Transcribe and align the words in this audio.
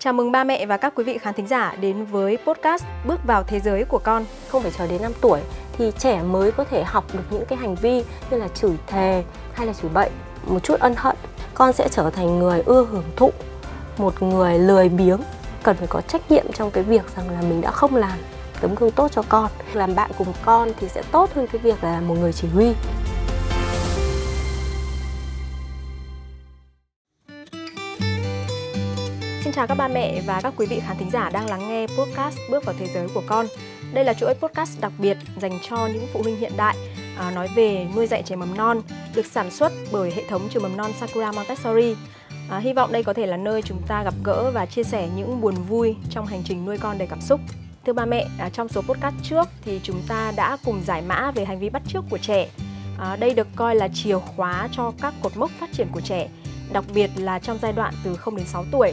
Chào 0.00 0.12
mừng 0.12 0.32
ba 0.32 0.44
mẹ 0.44 0.66
và 0.66 0.76
các 0.76 0.92
quý 0.96 1.04
vị 1.04 1.18
khán 1.18 1.34
thính 1.34 1.46
giả 1.46 1.76
đến 1.80 2.04
với 2.04 2.38
podcast 2.46 2.84
Bước 3.06 3.20
vào 3.26 3.42
thế 3.42 3.60
giới 3.60 3.84
của 3.84 3.98
con. 3.98 4.24
Không 4.48 4.62
phải 4.62 4.72
chờ 4.78 4.86
đến 4.86 5.02
5 5.02 5.12
tuổi 5.20 5.40
thì 5.72 5.92
trẻ 5.98 6.22
mới 6.22 6.52
có 6.52 6.64
thể 6.64 6.84
học 6.84 7.04
được 7.12 7.22
những 7.30 7.44
cái 7.48 7.58
hành 7.58 7.74
vi 7.74 8.04
như 8.30 8.38
là 8.38 8.48
chửi 8.48 8.76
thề 8.86 9.24
hay 9.52 9.66
là 9.66 9.72
chửi 9.72 9.90
bậy, 9.94 10.10
một 10.46 10.62
chút 10.62 10.80
ân 10.80 10.94
hận. 10.96 11.16
Con 11.54 11.72
sẽ 11.72 11.88
trở 11.90 12.10
thành 12.10 12.38
người 12.38 12.62
ưa 12.66 12.86
hưởng 12.90 13.04
thụ, 13.16 13.32
một 13.96 14.22
người 14.22 14.58
lười 14.58 14.88
biếng, 14.88 15.20
cần 15.62 15.76
phải 15.76 15.86
có 15.86 16.00
trách 16.00 16.30
nhiệm 16.30 16.52
trong 16.52 16.70
cái 16.70 16.84
việc 16.84 17.16
rằng 17.16 17.30
là 17.30 17.42
mình 17.42 17.60
đã 17.60 17.70
không 17.70 17.96
làm 17.96 18.18
tấm 18.60 18.74
gương 18.74 18.90
tốt 18.90 19.12
cho 19.12 19.22
con. 19.28 19.50
Làm 19.72 19.94
bạn 19.94 20.10
cùng 20.18 20.32
con 20.44 20.68
thì 20.80 20.88
sẽ 20.88 21.02
tốt 21.12 21.30
hơn 21.34 21.46
cái 21.46 21.60
việc 21.62 21.84
là 21.84 22.00
một 22.00 22.14
người 22.14 22.32
chỉ 22.32 22.48
huy. 22.48 22.72
Chào 29.58 29.66
các 29.66 29.74
ba 29.74 29.88
mẹ 29.88 30.20
và 30.26 30.40
các 30.40 30.52
quý 30.56 30.66
vị 30.66 30.80
khán 30.80 30.96
thính 30.96 31.10
giả 31.10 31.30
đang 31.30 31.50
lắng 31.50 31.68
nghe 31.68 31.86
podcast 31.86 32.38
Bước 32.50 32.64
vào 32.64 32.74
thế 32.78 32.86
giới 32.94 33.08
của 33.14 33.22
con. 33.26 33.46
Đây 33.92 34.04
là 34.04 34.14
chuỗi 34.14 34.34
podcast 34.34 34.80
đặc 34.80 34.92
biệt 34.98 35.16
dành 35.40 35.58
cho 35.68 35.86
những 35.86 36.06
phụ 36.12 36.22
huynh 36.22 36.36
hiện 36.36 36.52
đại 36.56 36.76
à, 37.16 37.30
nói 37.30 37.48
về 37.56 37.86
nuôi 37.96 38.06
dạy 38.06 38.22
trẻ 38.22 38.36
mầm 38.36 38.56
non, 38.56 38.80
được 39.14 39.26
sản 39.26 39.50
xuất 39.50 39.72
bởi 39.92 40.12
hệ 40.16 40.24
thống 40.28 40.48
trường 40.50 40.62
mầm 40.62 40.76
non 40.76 40.90
Sakura 41.00 41.32
Montessori. 41.32 41.96
À, 42.50 42.58
hy 42.58 42.72
vọng 42.72 42.92
đây 42.92 43.02
có 43.02 43.12
thể 43.12 43.26
là 43.26 43.36
nơi 43.36 43.62
chúng 43.62 43.82
ta 43.88 44.02
gặp 44.02 44.14
gỡ 44.24 44.50
và 44.54 44.66
chia 44.66 44.82
sẻ 44.82 45.08
những 45.16 45.40
buồn 45.40 45.54
vui 45.54 45.96
trong 46.10 46.26
hành 46.26 46.42
trình 46.44 46.64
nuôi 46.64 46.78
con 46.78 46.98
đầy 46.98 47.08
cảm 47.08 47.20
xúc. 47.20 47.40
Thưa 47.86 47.92
ba 47.92 48.04
mẹ, 48.06 48.26
à, 48.38 48.48
trong 48.48 48.68
số 48.68 48.82
podcast 48.82 49.14
trước 49.22 49.48
thì 49.64 49.80
chúng 49.82 50.02
ta 50.08 50.32
đã 50.36 50.56
cùng 50.64 50.82
giải 50.86 51.02
mã 51.02 51.30
về 51.30 51.44
hành 51.44 51.58
vi 51.58 51.70
bắt 51.70 51.82
chước 51.88 52.04
của 52.10 52.18
trẻ. 52.18 52.48
À, 52.98 53.16
đây 53.16 53.34
được 53.34 53.48
coi 53.56 53.74
là 53.74 53.88
chìa 53.94 54.18
khóa 54.18 54.68
cho 54.72 54.92
các 55.02 55.14
cột 55.22 55.36
mốc 55.36 55.50
phát 55.50 55.70
triển 55.72 55.88
của 55.92 56.00
trẻ, 56.00 56.28
đặc 56.72 56.84
biệt 56.94 57.10
là 57.16 57.38
trong 57.38 57.58
giai 57.62 57.72
đoạn 57.72 57.94
từ 58.04 58.16
0 58.16 58.36
đến 58.36 58.46
6 58.46 58.64
tuổi. 58.72 58.92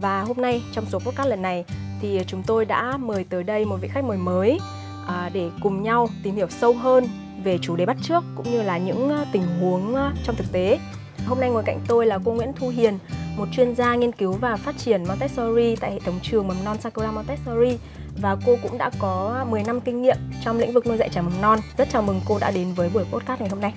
Và 0.00 0.22
hôm 0.22 0.36
nay 0.36 0.62
trong 0.72 0.84
số 0.86 0.98
podcast 0.98 1.28
lần 1.28 1.42
này 1.42 1.64
thì 2.00 2.20
chúng 2.26 2.42
tôi 2.46 2.64
đã 2.64 2.96
mời 2.96 3.24
tới 3.24 3.42
đây 3.42 3.64
một 3.64 3.76
vị 3.80 3.88
khách 3.88 4.04
mời 4.04 4.18
mới 4.18 4.58
à, 5.06 5.30
để 5.32 5.50
cùng 5.62 5.82
nhau 5.82 6.08
tìm 6.22 6.34
hiểu 6.36 6.46
sâu 6.48 6.72
hơn 6.72 7.06
về 7.44 7.58
chủ 7.62 7.76
đề 7.76 7.86
bắt 7.86 7.96
trước 8.02 8.24
cũng 8.36 8.50
như 8.50 8.62
là 8.62 8.78
những 8.78 9.10
à, 9.10 9.26
tình 9.32 9.42
huống 9.60 9.94
à, 9.94 10.12
trong 10.24 10.36
thực 10.36 10.52
tế. 10.52 10.78
Hôm 11.26 11.40
nay 11.40 11.50
ngồi 11.50 11.62
cạnh 11.66 11.80
tôi 11.88 12.06
là 12.06 12.18
cô 12.24 12.32
Nguyễn 12.32 12.52
Thu 12.52 12.68
Hiền, 12.68 12.98
một 13.36 13.46
chuyên 13.52 13.74
gia 13.74 13.94
nghiên 13.94 14.12
cứu 14.12 14.32
và 14.32 14.56
phát 14.56 14.78
triển 14.78 15.04
Montessori 15.08 15.76
tại 15.76 15.92
hệ 15.92 16.00
thống 16.00 16.18
trường 16.22 16.48
mầm 16.48 16.64
non 16.64 16.76
Sakura 16.80 17.10
Montessori 17.10 17.78
và 18.22 18.36
cô 18.46 18.56
cũng 18.62 18.78
đã 18.78 18.90
có 18.98 19.44
10 19.50 19.64
năm 19.64 19.80
kinh 19.80 20.02
nghiệm 20.02 20.16
trong 20.44 20.58
lĩnh 20.58 20.72
vực 20.72 20.86
nuôi 20.86 20.96
dạy 20.96 21.08
trẻ 21.12 21.20
mầm 21.20 21.40
non. 21.42 21.58
Rất 21.78 21.88
chào 21.92 22.02
mừng 22.02 22.20
cô 22.28 22.38
đã 22.38 22.50
đến 22.50 22.72
với 22.72 22.90
buổi 22.94 23.04
podcast 23.04 23.40
ngày 23.40 23.48
hôm 23.48 23.60
nay. 23.60 23.72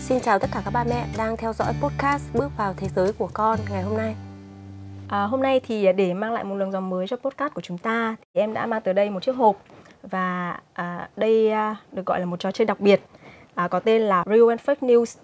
Xin 0.00 0.20
chào 0.20 0.38
tất 0.38 0.50
cả 0.52 0.62
các 0.64 0.70
ba 0.70 0.84
mẹ 0.84 1.06
đang 1.16 1.36
theo 1.36 1.52
dõi 1.52 1.74
podcast 1.80 2.22
Bước 2.34 2.48
vào 2.56 2.74
thế 2.76 2.88
giới 2.96 3.12
của 3.12 3.28
con 3.32 3.58
ngày 3.70 3.82
hôm 3.82 3.96
nay. 3.96 4.25
À, 5.08 5.22
hôm 5.22 5.42
nay 5.42 5.60
thì 5.60 5.84
à, 5.84 5.92
để 5.92 6.14
mang 6.14 6.32
lại 6.32 6.44
một 6.44 6.54
luồng 6.54 6.72
gió 6.72 6.80
mới 6.80 7.06
cho 7.08 7.16
podcast 7.16 7.54
của 7.54 7.60
chúng 7.60 7.78
ta 7.78 8.16
thì 8.34 8.40
em 8.40 8.54
đã 8.54 8.66
mang 8.66 8.80
tới 8.80 8.94
đây 8.94 9.10
một 9.10 9.22
chiếc 9.22 9.36
hộp 9.36 9.56
và 10.02 10.60
à, 10.72 11.08
đây 11.16 11.50
à, 11.50 11.76
được 11.92 12.06
gọi 12.06 12.20
là 12.20 12.26
một 12.26 12.40
trò 12.40 12.52
chơi 12.52 12.66
đặc 12.66 12.80
biệt 12.80 13.00
à, 13.54 13.68
có 13.68 13.80
tên 13.80 14.02
là 14.02 14.24
Real 14.26 14.48
and 14.48 14.60
Fake 14.60 14.88
News. 14.88 15.18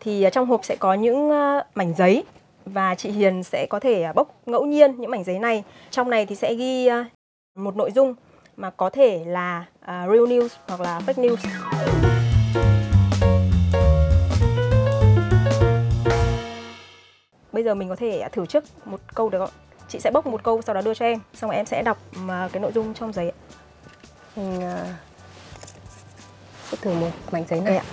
Thì 0.00 0.22
à, 0.22 0.30
trong 0.30 0.46
hộp 0.46 0.64
sẽ 0.64 0.76
có 0.76 0.94
những 0.94 1.30
à, 1.30 1.64
mảnh 1.74 1.94
giấy 1.96 2.24
và 2.64 2.94
chị 2.94 3.10
Hiền 3.10 3.42
sẽ 3.42 3.66
có 3.70 3.80
thể 3.80 4.02
à, 4.02 4.12
bốc 4.12 4.34
ngẫu 4.46 4.66
nhiên 4.66 4.96
những 4.98 5.10
mảnh 5.10 5.24
giấy 5.24 5.38
này. 5.38 5.64
Trong 5.90 6.10
này 6.10 6.26
thì 6.26 6.34
sẽ 6.34 6.54
ghi 6.54 6.86
à, 6.86 7.04
một 7.56 7.76
nội 7.76 7.90
dung 7.92 8.14
mà 8.56 8.70
có 8.70 8.90
thể 8.90 9.24
là 9.26 9.64
à, 9.80 10.06
real 10.06 10.24
news 10.24 10.48
hoặc 10.68 10.80
là 10.80 11.00
fake 11.06 11.28
news. 11.28 12.19
Bây 17.60 17.64
giờ 17.64 17.74
mình 17.74 17.88
có 17.88 17.96
thể 17.96 18.28
thử 18.32 18.46
trước 18.46 18.64
một 18.84 19.00
câu 19.14 19.28
được 19.28 19.38
không? 19.38 19.50
Chị 19.88 20.00
sẽ 20.00 20.10
bốc 20.10 20.26
một 20.26 20.42
câu 20.42 20.62
sau 20.62 20.74
đó 20.74 20.80
đưa 20.80 20.94
cho 20.94 21.04
em, 21.04 21.20
xong 21.34 21.50
rồi 21.50 21.56
em 21.56 21.66
sẽ 21.66 21.82
đọc 21.82 21.98
mà 22.16 22.48
cái 22.52 22.60
nội 22.60 22.72
dung 22.74 22.94
trong 22.94 23.12
giấy. 23.12 23.32
Mình 24.36 24.56
uh, 24.56 24.86
sẽ 26.70 26.76
thử 26.80 26.94
một 26.94 27.10
mảnh 27.30 27.44
giấy 27.48 27.60
này 27.60 27.76
ạ. 27.76 27.84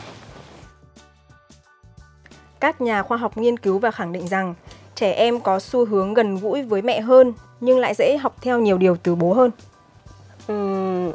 Các 2.60 2.82
nhà 2.82 3.04
khoa 3.04 3.18
học 3.18 3.38
nghiên 3.38 3.60
cứu 3.60 3.80
và 3.80 3.92
khẳng 3.92 4.12
định 4.12 4.28
rằng 4.28 4.56
trẻ 4.96 5.12
em 5.12 5.40
có 5.40 5.60
xu 5.60 5.86
hướng 5.86 6.14
gần 6.14 6.36
gũi 6.36 6.64
với 6.64 6.82
mẹ 6.82 7.02
hơn 7.02 7.34
nhưng 7.60 7.80
lại 7.80 7.94
dễ 7.94 8.18
học 8.18 8.36
theo 8.42 8.60
nhiều 8.60 8.78
điều 8.78 8.96
từ 8.96 9.16
bố 9.16 9.34
hơn. 9.34 9.52
Uhm, 10.52 11.12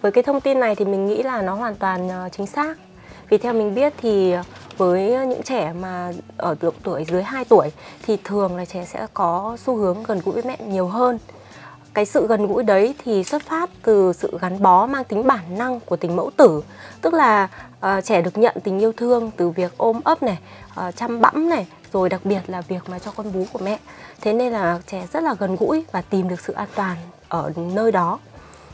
với 0.00 0.12
cái 0.12 0.22
thông 0.22 0.40
tin 0.40 0.60
này 0.60 0.74
thì 0.74 0.84
mình 0.84 1.06
nghĩ 1.06 1.22
là 1.22 1.42
nó 1.42 1.54
hoàn 1.54 1.74
toàn 1.74 2.08
uh, 2.26 2.32
chính 2.32 2.46
xác. 2.46 2.78
Vì 3.28 3.38
theo 3.38 3.52
mình 3.52 3.74
biết 3.74 3.92
thì 3.96 4.34
với 4.76 5.26
những 5.26 5.42
trẻ 5.42 5.72
mà 5.80 6.12
ở 6.36 6.56
độ 6.60 6.70
tuổi 6.82 7.04
dưới 7.08 7.22
2 7.22 7.44
tuổi 7.44 7.70
thì 8.02 8.18
thường 8.24 8.56
là 8.56 8.64
trẻ 8.64 8.84
sẽ 8.84 9.06
có 9.14 9.56
xu 9.64 9.76
hướng 9.76 10.02
gần 10.02 10.20
gũi 10.24 10.34
với 10.34 10.42
mẹ 10.42 10.56
nhiều 10.66 10.86
hơn. 10.86 11.18
Cái 11.94 12.04
sự 12.04 12.26
gần 12.26 12.46
gũi 12.46 12.62
đấy 12.62 12.94
thì 13.04 13.24
xuất 13.24 13.42
phát 13.42 13.70
từ 13.82 14.12
sự 14.12 14.38
gắn 14.40 14.62
bó 14.62 14.86
mang 14.86 15.04
tính 15.04 15.26
bản 15.26 15.58
năng 15.58 15.80
của 15.80 15.96
tình 15.96 16.16
mẫu 16.16 16.30
tử. 16.36 16.62
Tức 17.00 17.14
là 17.14 17.48
uh, 17.78 18.04
trẻ 18.04 18.22
được 18.22 18.38
nhận 18.38 18.56
tình 18.64 18.78
yêu 18.78 18.92
thương 18.96 19.30
từ 19.36 19.50
việc 19.50 19.72
ôm 19.76 20.00
ấp 20.04 20.22
này 20.22 20.38
uh, 20.86 20.96
chăm 20.96 21.20
bẵm 21.20 21.48
này 21.48 21.66
rồi 21.92 22.08
đặc 22.08 22.20
biệt 22.24 22.40
là 22.46 22.60
việc 22.60 22.88
mà 22.88 22.98
cho 22.98 23.10
con 23.16 23.32
bú 23.32 23.44
của 23.52 23.58
mẹ. 23.58 23.78
Thế 24.20 24.32
nên 24.32 24.52
là 24.52 24.80
trẻ 24.86 25.06
rất 25.12 25.22
là 25.22 25.34
gần 25.38 25.56
gũi 25.56 25.84
và 25.92 26.02
tìm 26.02 26.28
được 26.28 26.40
sự 26.40 26.52
an 26.52 26.68
toàn 26.74 26.96
ở 27.28 27.52
nơi 27.56 27.92
đó. 27.92 28.18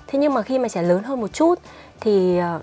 Thế 0.06 0.18
nhưng 0.18 0.34
mà 0.34 0.42
khi 0.42 0.58
mà 0.58 0.68
trẻ 0.68 0.82
lớn 0.82 1.02
hơn 1.02 1.20
một 1.20 1.32
chút 1.32 1.58
thì 2.00 2.40
uh, 2.56 2.62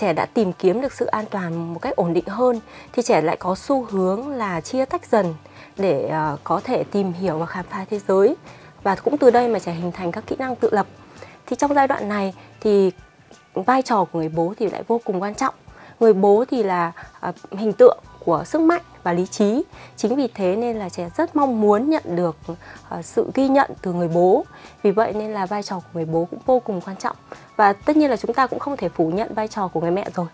trẻ 0.00 0.12
đã 0.12 0.26
tìm 0.26 0.52
kiếm 0.52 0.80
được 0.80 0.92
sự 0.92 1.06
an 1.06 1.24
toàn 1.30 1.74
một 1.74 1.78
cách 1.82 1.96
ổn 1.96 2.12
định 2.12 2.26
hơn 2.26 2.60
thì 2.92 3.02
trẻ 3.02 3.20
lại 3.20 3.36
có 3.36 3.54
xu 3.54 3.84
hướng 3.84 4.28
là 4.28 4.60
chia 4.60 4.84
tách 4.84 5.06
dần 5.10 5.34
để 5.76 6.08
ờ, 6.08 6.36
có 6.44 6.60
thể 6.64 6.84
tìm 6.84 7.12
hiểu 7.12 7.38
và 7.38 7.46
khám 7.46 7.64
phá 7.70 7.84
thế 7.90 8.00
giới. 8.08 8.36
Và 8.82 8.94
cũng 8.94 9.18
từ 9.18 9.30
đây 9.30 9.48
mà 9.48 9.58
trẻ 9.58 9.72
hình 9.72 9.92
thành 9.92 10.12
các 10.12 10.24
kỹ 10.26 10.36
năng 10.38 10.56
tự 10.56 10.68
lập. 10.72 10.86
Thì 11.46 11.56
trong 11.56 11.74
giai 11.74 11.88
đoạn 11.88 12.08
này 12.08 12.34
thì 12.60 12.90
vai 13.54 13.82
trò 13.82 14.04
của 14.04 14.18
người 14.18 14.28
bố 14.28 14.54
thì 14.58 14.70
lại 14.70 14.82
vô 14.86 15.00
cùng 15.04 15.22
quan 15.22 15.34
trọng. 15.34 15.54
Người 16.00 16.12
bố 16.12 16.44
thì 16.50 16.62
là 16.62 16.92
ờ, 17.20 17.32
hình 17.52 17.72
tượng 17.72 17.98
của 18.18 18.44
sức 18.44 18.60
mạnh 18.60 18.82
và 19.02 19.12
lý 19.12 19.26
trí. 19.26 19.62
Chính 19.96 20.16
vì 20.16 20.28
thế 20.34 20.56
nên 20.56 20.76
là 20.76 20.88
trẻ 20.88 21.10
rất 21.16 21.36
mong 21.36 21.60
muốn 21.60 21.90
nhận 21.90 22.02
được 22.04 22.36
uh, 22.52 22.56
sự 23.04 23.30
ghi 23.34 23.48
nhận 23.48 23.70
từ 23.82 23.92
người 23.92 24.08
bố. 24.08 24.44
Vì 24.82 24.90
vậy 24.90 25.12
nên 25.12 25.32
là 25.32 25.46
vai 25.46 25.62
trò 25.62 25.76
của 25.76 25.88
người 25.92 26.04
bố 26.04 26.28
cũng 26.30 26.40
vô 26.46 26.60
cùng 26.60 26.80
quan 26.80 26.96
trọng. 26.96 27.16
Và 27.56 27.72
tất 27.72 27.96
nhiên 27.96 28.10
là 28.10 28.16
chúng 28.16 28.34
ta 28.34 28.46
cũng 28.46 28.58
không 28.58 28.76
thể 28.76 28.88
phủ 28.88 29.10
nhận 29.10 29.34
vai 29.34 29.48
trò 29.48 29.68
của 29.68 29.80
người 29.80 29.90
mẹ 29.90 30.08
rồi. 30.14 30.26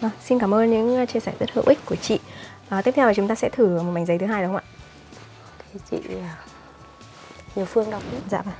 À, 0.00 0.10
xin 0.24 0.38
cảm 0.38 0.54
ơn 0.54 0.70
những 0.70 1.06
chia 1.06 1.20
sẻ 1.20 1.32
rất 1.38 1.50
hữu 1.52 1.64
ích 1.66 1.78
của 1.86 1.96
chị. 1.96 2.18
À, 2.68 2.82
tiếp 2.82 2.92
theo 2.92 3.06
là 3.06 3.14
chúng 3.14 3.28
ta 3.28 3.34
sẽ 3.34 3.48
thử 3.48 3.82
một 3.82 3.90
mảnh 3.92 4.06
giấy 4.06 4.18
thứ 4.18 4.26
hai 4.26 4.42
đúng 4.42 4.52
không 4.52 4.62
ạ? 4.62 4.68
Thì 5.72 5.80
chị 5.90 5.98
nhiều 7.56 7.66
phương 7.66 7.90
đọc 7.90 8.02
đi. 8.12 8.18
dạ 8.30 8.42
vâng. 8.42 8.54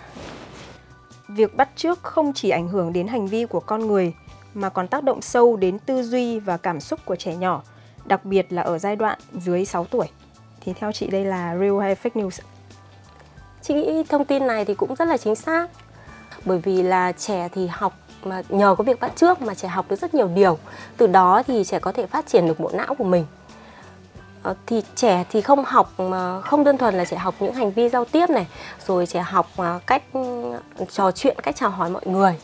Việc 1.28 1.56
bắt 1.56 1.68
trước 1.76 2.02
không 2.02 2.32
chỉ 2.32 2.50
ảnh 2.50 2.68
hưởng 2.68 2.92
đến 2.92 3.06
hành 3.06 3.26
vi 3.26 3.46
của 3.46 3.60
con 3.60 3.86
người 3.86 4.14
mà 4.54 4.68
còn 4.68 4.88
tác 4.88 5.04
động 5.04 5.22
sâu 5.22 5.56
đến 5.56 5.78
tư 5.78 6.02
duy 6.02 6.38
và 6.38 6.56
cảm 6.56 6.80
xúc 6.80 7.00
của 7.04 7.16
trẻ 7.16 7.36
nhỏ 7.36 7.62
đặc 8.08 8.24
biệt 8.24 8.52
là 8.52 8.62
ở 8.62 8.78
giai 8.78 8.96
đoạn 8.96 9.18
dưới 9.32 9.64
6 9.64 9.84
tuổi. 9.84 10.06
Thì 10.60 10.72
theo 10.72 10.92
chị 10.92 11.06
đây 11.06 11.24
là 11.24 11.56
real 11.60 11.80
hay 11.80 11.94
fake 11.94 12.22
news? 12.22 12.40
Chị 13.62 13.74
nghĩ 13.74 14.02
thông 14.08 14.24
tin 14.24 14.46
này 14.46 14.64
thì 14.64 14.74
cũng 14.74 14.94
rất 14.94 15.08
là 15.08 15.16
chính 15.16 15.34
xác. 15.34 15.66
Bởi 16.44 16.58
vì 16.58 16.82
là 16.82 17.12
trẻ 17.12 17.48
thì 17.54 17.66
học 17.66 17.98
mà 18.24 18.42
nhờ 18.48 18.74
có 18.78 18.84
việc 18.84 19.00
bắt 19.00 19.12
trước 19.16 19.42
mà 19.42 19.54
trẻ 19.54 19.68
học 19.68 19.86
được 19.88 19.96
rất 19.96 20.14
nhiều 20.14 20.28
điều. 20.28 20.58
Từ 20.96 21.06
đó 21.06 21.42
thì 21.46 21.64
trẻ 21.64 21.78
có 21.78 21.92
thể 21.92 22.06
phát 22.06 22.26
triển 22.26 22.46
được 22.46 22.60
bộ 22.60 22.70
não 22.74 22.94
của 22.94 23.04
mình. 23.04 23.26
Ờ, 24.42 24.54
thì 24.66 24.82
trẻ 24.94 25.24
thì 25.30 25.40
không 25.40 25.64
học 25.64 26.00
mà 26.00 26.40
không 26.40 26.64
đơn 26.64 26.78
thuần 26.78 26.94
là 26.94 27.04
trẻ 27.04 27.16
học 27.16 27.34
những 27.40 27.54
hành 27.54 27.70
vi 27.70 27.88
giao 27.88 28.04
tiếp 28.04 28.30
này, 28.30 28.46
rồi 28.86 29.06
trẻ 29.06 29.20
học 29.20 29.46
ờ, 29.56 29.80
cách 29.86 30.02
ừ, 30.12 30.52
trò 30.90 31.10
chuyện, 31.10 31.36
cách 31.42 31.56
chào 31.56 31.70
hỏi 31.70 31.90
mọi 31.90 32.02
người 32.06 32.38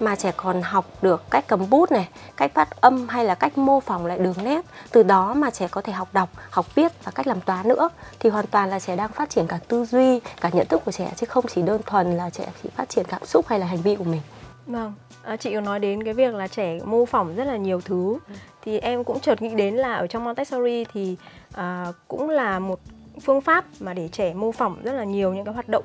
mà 0.00 0.16
trẻ 0.16 0.32
còn 0.36 0.62
học 0.62 0.86
được 1.02 1.22
cách 1.30 1.44
cầm 1.48 1.70
bút 1.70 1.92
này, 1.92 2.08
cách 2.36 2.50
phát 2.54 2.80
âm 2.80 3.08
hay 3.08 3.24
là 3.24 3.34
cách 3.34 3.58
mô 3.58 3.80
phỏng 3.80 4.06
lại 4.06 4.18
đường 4.18 4.34
nét. 4.44 4.64
Từ 4.90 5.02
đó 5.02 5.34
mà 5.34 5.50
trẻ 5.50 5.68
có 5.70 5.80
thể 5.80 5.92
học 5.92 6.08
đọc, 6.12 6.28
học 6.50 6.74
viết 6.74 6.92
và 7.04 7.12
cách 7.12 7.26
làm 7.26 7.40
toán 7.40 7.68
nữa 7.68 7.88
thì 8.20 8.30
hoàn 8.30 8.46
toàn 8.46 8.70
là 8.70 8.80
trẻ 8.80 8.96
đang 8.96 9.12
phát 9.12 9.30
triển 9.30 9.46
cả 9.46 9.58
tư 9.68 9.84
duy, 9.84 10.20
cả 10.40 10.50
nhận 10.52 10.66
thức 10.66 10.82
của 10.84 10.92
trẻ 10.92 11.12
chứ 11.16 11.26
không 11.26 11.44
chỉ 11.54 11.62
đơn 11.62 11.80
thuần 11.86 12.16
là 12.16 12.30
trẻ 12.30 12.48
chỉ 12.62 12.68
phát 12.76 12.88
triển 12.88 13.06
cảm 13.08 13.24
xúc 13.24 13.46
hay 13.48 13.58
là 13.58 13.66
hành 13.66 13.82
vi 13.82 13.96
của 13.96 14.04
mình. 14.04 14.20
Vâng, 14.66 14.94
à, 15.22 15.36
chị 15.36 15.54
có 15.54 15.60
nói 15.60 15.80
đến 15.80 16.04
cái 16.04 16.14
việc 16.14 16.34
là 16.34 16.48
trẻ 16.48 16.78
mô 16.84 17.06
phỏng 17.06 17.36
rất 17.36 17.44
là 17.44 17.56
nhiều 17.56 17.80
thứ 17.80 18.18
thì 18.64 18.78
em 18.78 19.04
cũng 19.04 19.20
chợt 19.20 19.42
nghĩ 19.42 19.54
đến 19.54 19.74
là 19.74 19.94
ở 19.94 20.06
trong 20.06 20.24
Montessori 20.24 20.84
thì 20.92 21.16
à, 21.52 21.92
cũng 22.08 22.30
là 22.30 22.58
một 22.58 22.80
phương 23.22 23.40
pháp 23.40 23.64
mà 23.80 23.94
để 23.94 24.08
trẻ 24.12 24.34
mô 24.34 24.52
phỏng 24.52 24.76
rất 24.82 24.92
là 24.92 25.04
nhiều 25.04 25.34
những 25.34 25.44
cái 25.44 25.54
hoạt 25.54 25.68
động 25.68 25.84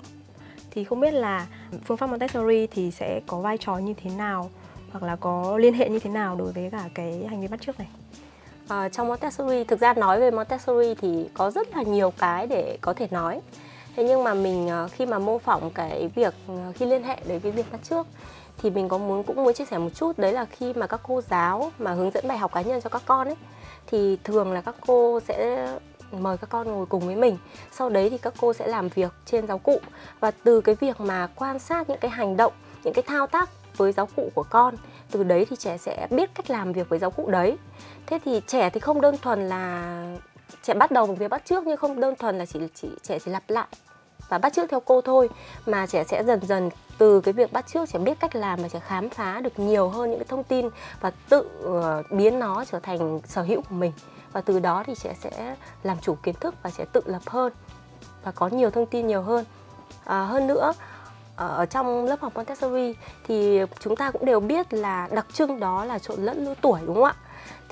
thì 0.71 0.83
không 0.83 0.99
biết 0.99 1.11
là 1.11 1.47
phương 1.85 1.97
pháp 1.97 2.07
Montessori 2.07 2.67
thì 2.67 2.91
sẽ 2.91 3.21
có 3.27 3.39
vai 3.39 3.57
trò 3.57 3.77
như 3.77 3.93
thế 4.03 4.11
nào 4.17 4.49
hoặc 4.91 5.03
là 5.03 5.15
có 5.15 5.57
liên 5.57 5.73
hệ 5.73 5.89
như 5.89 5.99
thế 5.99 6.09
nào 6.09 6.35
đối 6.35 6.51
với 6.51 6.69
cả 6.71 6.89
cái 6.93 7.25
hành 7.29 7.41
vi 7.41 7.47
bắt 7.47 7.61
chước 7.61 7.79
này? 7.79 7.87
À, 8.67 8.89
trong 8.89 9.07
Montessori 9.07 9.63
thực 9.63 9.79
ra 9.79 9.93
nói 9.93 10.19
về 10.19 10.31
Montessori 10.31 10.95
thì 10.95 11.25
có 11.33 11.51
rất 11.51 11.75
là 11.75 11.83
nhiều 11.83 12.13
cái 12.17 12.47
để 12.47 12.77
có 12.81 12.93
thể 12.93 13.07
nói. 13.11 13.41
Thế 13.95 14.03
nhưng 14.03 14.23
mà 14.23 14.33
mình 14.33 14.69
ờ, 14.69 14.87
khi 14.87 15.05
mà 15.05 15.19
mô 15.19 15.39
phỏng 15.39 15.71
cái 15.71 16.09
việc 16.15 16.33
ờ, 16.47 16.71
khi 16.75 16.85
liên 16.85 17.03
hệ 17.03 17.17
đến 17.27 17.39
cái 17.39 17.51
việc 17.51 17.71
bắt 17.71 17.79
trước 17.89 18.07
thì 18.57 18.69
mình 18.69 18.89
có 18.89 18.97
muốn 18.97 19.23
cũng 19.23 19.43
muốn 19.43 19.53
chia 19.53 19.65
sẻ 19.65 19.77
một 19.77 19.89
chút. 19.95 20.17
Đấy 20.17 20.33
là 20.33 20.45
khi 20.45 20.73
mà 20.73 20.87
các 20.87 20.99
cô 21.03 21.21
giáo 21.21 21.71
mà 21.79 21.91
hướng 21.91 22.11
dẫn 22.11 22.27
bài 22.27 22.37
học 22.37 22.53
cá 22.53 22.61
nhân 22.61 22.81
cho 22.81 22.89
các 22.89 23.01
con 23.05 23.27
ấy 23.27 23.35
thì 23.87 24.17
thường 24.23 24.51
là 24.51 24.61
các 24.61 24.75
cô 24.87 25.19
sẽ 25.27 25.67
mời 26.11 26.37
các 26.37 26.49
con 26.49 26.67
ngồi 26.67 26.85
cùng 26.85 27.05
với 27.05 27.15
mình. 27.15 27.37
Sau 27.71 27.89
đấy 27.89 28.09
thì 28.09 28.17
các 28.17 28.33
cô 28.41 28.53
sẽ 28.53 28.67
làm 28.67 28.89
việc 28.89 29.11
trên 29.25 29.47
giáo 29.47 29.57
cụ. 29.57 29.79
Và 30.19 30.31
từ 30.31 30.61
cái 30.61 30.75
việc 30.75 30.99
mà 30.99 31.27
quan 31.35 31.59
sát 31.59 31.89
những 31.89 31.99
cái 31.99 32.11
hành 32.11 32.37
động, 32.37 32.53
những 32.83 32.93
cái 32.93 33.03
thao 33.03 33.27
tác 33.27 33.49
với 33.77 33.91
giáo 33.91 34.07
cụ 34.15 34.31
của 34.35 34.45
con, 34.49 34.75
từ 35.11 35.23
đấy 35.23 35.45
thì 35.49 35.55
trẻ 35.55 35.77
sẽ 35.77 36.07
biết 36.09 36.29
cách 36.35 36.49
làm 36.49 36.73
việc 36.73 36.89
với 36.89 36.99
giáo 36.99 37.11
cụ 37.11 37.29
đấy. 37.29 37.57
Thế 38.05 38.19
thì 38.25 38.41
trẻ 38.47 38.69
thì 38.69 38.79
không 38.79 39.01
đơn 39.01 39.17
thuần 39.21 39.49
là, 39.49 39.95
trẻ 40.63 40.73
bắt 40.73 40.91
đầu 40.91 41.07
bằng 41.07 41.15
việc 41.15 41.27
bắt 41.27 41.45
trước 41.45 41.63
nhưng 41.67 41.77
không 41.77 41.99
đơn 41.99 42.15
thuần 42.15 42.37
là 42.37 42.45
chỉ 42.45 42.59
chỉ, 42.75 42.89
trẻ 43.03 43.19
chỉ 43.19 43.31
lặp 43.31 43.43
lại 43.47 43.67
và 44.31 44.37
bắt 44.37 44.53
chước 44.53 44.69
theo 44.69 44.79
cô 44.79 45.01
thôi. 45.01 45.29
Mà 45.65 45.87
trẻ 45.87 46.03
sẽ 46.03 46.23
dần 46.23 46.39
dần 46.41 46.69
từ 46.97 47.21
cái 47.21 47.33
việc 47.33 47.53
bắt 47.53 47.67
chước 47.67 47.89
trẻ 47.89 47.99
biết 47.99 48.19
cách 48.19 48.35
làm 48.35 48.61
và 48.61 48.69
trẻ 48.69 48.79
khám 48.79 49.09
phá 49.09 49.41
được 49.43 49.59
nhiều 49.59 49.89
hơn 49.89 50.09
những 50.09 50.19
cái 50.19 50.27
thông 50.29 50.43
tin 50.43 50.69
và 51.01 51.11
tự 51.29 51.49
ờ, 51.63 52.03
biến 52.11 52.39
nó 52.39 52.65
trở 52.71 52.79
thành 52.79 53.19
sở 53.25 53.41
hữu 53.41 53.61
của 53.61 53.75
mình. 53.75 53.91
Và 54.33 54.41
từ 54.41 54.59
đó 54.59 54.83
thì 54.87 54.95
trẻ 54.95 55.15
sẽ 55.21 55.55
làm 55.83 55.97
chủ 56.01 56.15
kiến 56.23 56.35
thức 56.39 56.55
và 56.63 56.69
sẽ 56.69 56.85
tự 56.93 57.01
lập 57.05 57.21
hơn 57.25 57.53
và 58.23 58.31
có 58.31 58.47
nhiều 58.47 58.69
thông 58.69 58.85
tin 58.85 59.07
nhiều 59.07 59.21
hơn. 59.21 59.45
À, 60.03 60.23
hơn 60.23 60.47
nữa 60.47 60.73
ờ, 61.35 61.47
ở 61.47 61.65
trong 61.65 62.05
lớp 62.05 62.21
học 62.21 62.35
Montessori 62.35 62.95
thì 63.27 63.61
chúng 63.79 63.95
ta 63.95 64.11
cũng 64.11 64.25
đều 64.25 64.39
biết 64.39 64.73
là 64.73 65.07
đặc 65.11 65.25
trưng 65.33 65.59
đó 65.59 65.85
là 65.85 65.99
trộn 65.99 66.19
lẫn 66.19 66.45
lứa 66.45 66.53
tuổi 66.61 66.79
đúng 66.85 66.95
không 66.95 67.03
ạ? 67.03 67.15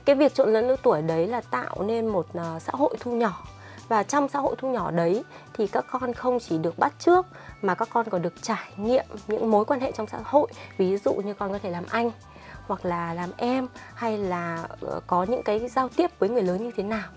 Cái 0.06 0.16
việc 0.16 0.34
trộn 0.34 0.54
lẫn 0.54 0.68
lứa 0.68 0.76
tuổi 0.84 1.02
đấy 1.02 1.28
là 1.28 1.42
tạo 1.42 1.84
nên 1.84 2.08
một 2.08 2.28
xã 2.60 2.72
hội 2.74 2.96
thu 3.00 3.12
nhỏ 3.12 3.44
và 3.90 4.04
trong 4.04 4.30
xã 4.30 4.40
hội 4.40 4.56
thu 4.58 4.72
nhỏ 4.72 4.92
đấy 4.92 5.24
thì 5.54 5.68
các 5.68 5.86
con 5.92 6.14
không 6.14 6.40
chỉ 6.40 6.58
được 6.58 6.80
bắt 6.80 6.94
trước 7.00 7.26
mà 7.62 7.76
các 7.76 7.88
con 7.92 8.10
còn 8.10 8.22
được 8.22 8.34
trải 8.42 8.72
nghiệm 8.78 9.06
những 9.28 9.52
mối 9.52 9.66
quan 9.66 9.80
hệ 9.80 9.92
trong 9.92 10.08
xã 10.08 10.18
hội 10.24 10.52
ví 10.78 10.98
dụ 10.98 11.14
như 11.14 11.34
con 11.34 11.52
có 11.52 11.60
thể 11.60 11.70
làm 11.70 11.84
anh 11.90 12.12
hoặc 12.68 12.86
là 12.86 13.14
làm 13.14 13.30
em 13.38 13.68
hay 13.96 14.18
là 14.18 14.68
ờ, 14.82 15.00
có 15.08 15.24
những 15.24 15.44
cái 15.44 15.68
giao 15.68 15.90
tiếp 15.90 16.20
với 16.20 16.30
người 16.30 16.44
lớn 16.44 16.64
như 16.64 16.72
thế 16.78 16.84
nào 16.84 17.10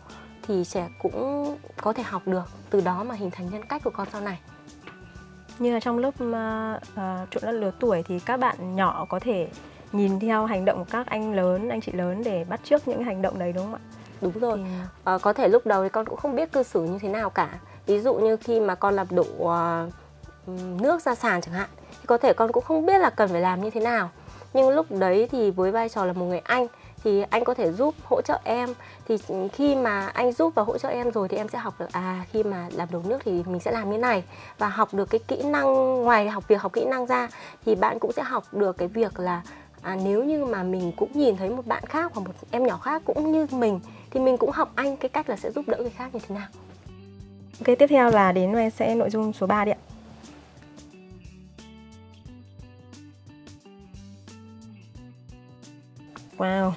thì 0.46 0.64
trẻ 0.64 0.88
cũng 0.98 1.56
có 1.76 1.92
thể 1.92 2.02
học 2.02 2.22
được 2.26 2.44
từ 2.70 2.80
đó 2.80 3.04
mà 3.04 3.14
hình 3.14 3.30
thành 3.30 3.50
nhân 3.50 3.64
cách 3.64 3.82
của 3.84 3.90
con 3.90 4.08
sau 4.12 4.20
này. 4.20 4.38
Như 5.58 5.74
là 5.74 5.80
trong 5.80 5.98
lớp 5.98 6.08
uh, 6.08 6.82
uh, 6.92 7.30
trộn 7.30 7.42
lẫn 7.42 7.60
lứa 7.60 7.70
tuổi 7.80 8.02
thì 8.02 8.18
các 8.18 8.36
bạn 8.36 8.76
nhỏ 8.76 9.06
có 9.08 9.18
thể 9.18 9.48
nhìn 9.92 10.20
theo 10.20 10.46
hành 10.46 10.64
động 10.64 10.78
của 10.78 10.90
các 10.90 11.06
anh 11.06 11.34
lớn 11.34 11.68
anh 11.68 11.80
chị 11.80 11.92
lớn 11.92 12.22
để 12.24 12.44
bắt 12.44 12.60
trước 12.64 12.88
những 12.88 13.04
hành 13.04 13.22
động 13.22 13.38
đấy 13.38 13.52
đúng 13.52 13.64
không 13.64 13.74
ạ? 13.74 13.80
Đúng 14.22 14.38
rồi. 14.38 14.58
Thì... 14.58 14.70
à, 15.04 15.18
có 15.22 15.32
thể 15.32 15.48
lúc 15.48 15.66
đầu 15.66 15.82
thì 15.82 15.88
con 15.88 16.06
cũng 16.06 16.18
không 16.18 16.36
biết 16.36 16.52
cư 16.52 16.62
xử 16.62 16.80
như 16.82 16.98
thế 16.98 17.08
nào 17.08 17.30
cả. 17.30 17.58
Ví 17.86 18.00
dụ 18.00 18.14
như 18.14 18.36
khi 18.36 18.60
mà 18.60 18.74
con 18.74 18.94
làm 18.94 19.06
đổ 19.10 19.26
uh, 19.38 19.92
nước 20.80 21.02
ra 21.02 21.14
sàn 21.14 21.40
chẳng 21.40 21.54
hạn 21.54 21.68
thì 21.90 22.06
có 22.06 22.18
thể 22.18 22.32
con 22.32 22.52
cũng 22.52 22.64
không 22.64 22.86
biết 22.86 22.98
là 22.98 23.10
cần 23.10 23.28
phải 23.28 23.40
làm 23.40 23.62
như 23.62 23.70
thế 23.70 23.80
nào. 23.80 24.10
Nhưng 24.52 24.68
lúc 24.70 24.86
đấy 24.90 25.28
thì 25.32 25.50
với 25.50 25.70
vai 25.70 25.88
trò 25.88 26.04
là 26.04 26.12
một 26.12 26.24
người 26.24 26.38
anh 26.38 26.66
thì 27.04 27.24
anh 27.30 27.44
có 27.44 27.54
thể 27.54 27.72
giúp 27.72 27.94
hỗ 28.04 28.22
trợ 28.22 28.38
em. 28.44 28.74
Thì 29.08 29.18
khi 29.52 29.74
mà 29.74 30.06
anh 30.06 30.32
giúp 30.32 30.54
và 30.54 30.62
hỗ 30.62 30.78
trợ 30.78 30.88
em 30.88 31.10
rồi 31.10 31.28
thì 31.28 31.36
em 31.36 31.48
sẽ 31.48 31.58
học 31.58 31.74
được 31.78 31.92
à 31.92 32.24
khi 32.32 32.42
mà 32.42 32.68
làm 32.72 32.88
đổ 32.92 33.00
nước 33.04 33.18
thì 33.24 33.42
mình 33.46 33.60
sẽ 33.60 33.72
làm 33.72 33.90
như 33.90 33.98
này. 33.98 34.24
Và 34.58 34.68
học 34.68 34.94
được 34.94 35.10
cái 35.10 35.18
kỹ 35.28 35.42
năng 35.42 35.94
ngoài 36.02 36.28
học 36.28 36.48
việc 36.48 36.60
học 36.60 36.72
kỹ 36.72 36.84
năng 36.84 37.06
ra 37.06 37.28
thì 37.66 37.74
bạn 37.74 37.98
cũng 37.98 38.12
sẽ 38.12 38.22
học 38.22 38.44
được 38.52 38.78
cái 38.78 38.88
việc 38.88 39.20
là 39.20 39.42
à, 39.82 39.96
nếu 40.04 40.24
như 40.24 40.44
mà 40.44 40.62
mình 40.62 40.92
cũng 40.96 41.12
nhìn 41.14 41.36
thấy 41.36 41.50
một 41.50 41.66
bạn 41.66 41.84
khác 41.86 42.12
hoặc 42.14 42.20
một 42.26 42.32
em 42.50 42.66
nhỏ 42.66 42.78
khác 42.78 43.02
cũng 43.04 43.32
như 43.32 43.46
mình 43.50 43.80
thì 44.12 44.20
mình 44.20 44.36
cũng 44.36 44.50
học 44.50 44.72
anh 44.74 44.96
cái 44.96 45.08
cách 45.08 45.28
là 45.28 45.36
sẽ 45.36 45.50
giúp 45.50 45.68
đỡ 45.68 45.76
người 45.80 45.90
khác 45.90 46.14
như 46.14 46.20
thế 46.28 46.34
nào 46.34 46.48
Ok, 47.66 47.78
tiếp 47.78 47.86
theo 47.86 48.10
là 48.10 48.32
đến 48.32 48.70
sẽ 48.70 48.94
nội 48.94 49.10
dung 49.10 49.32
số 49.32 49.46
3 49.46 49.64
đi 49.64 49.72
ạ. 49.72 49.78
Wow, 56.38 56.72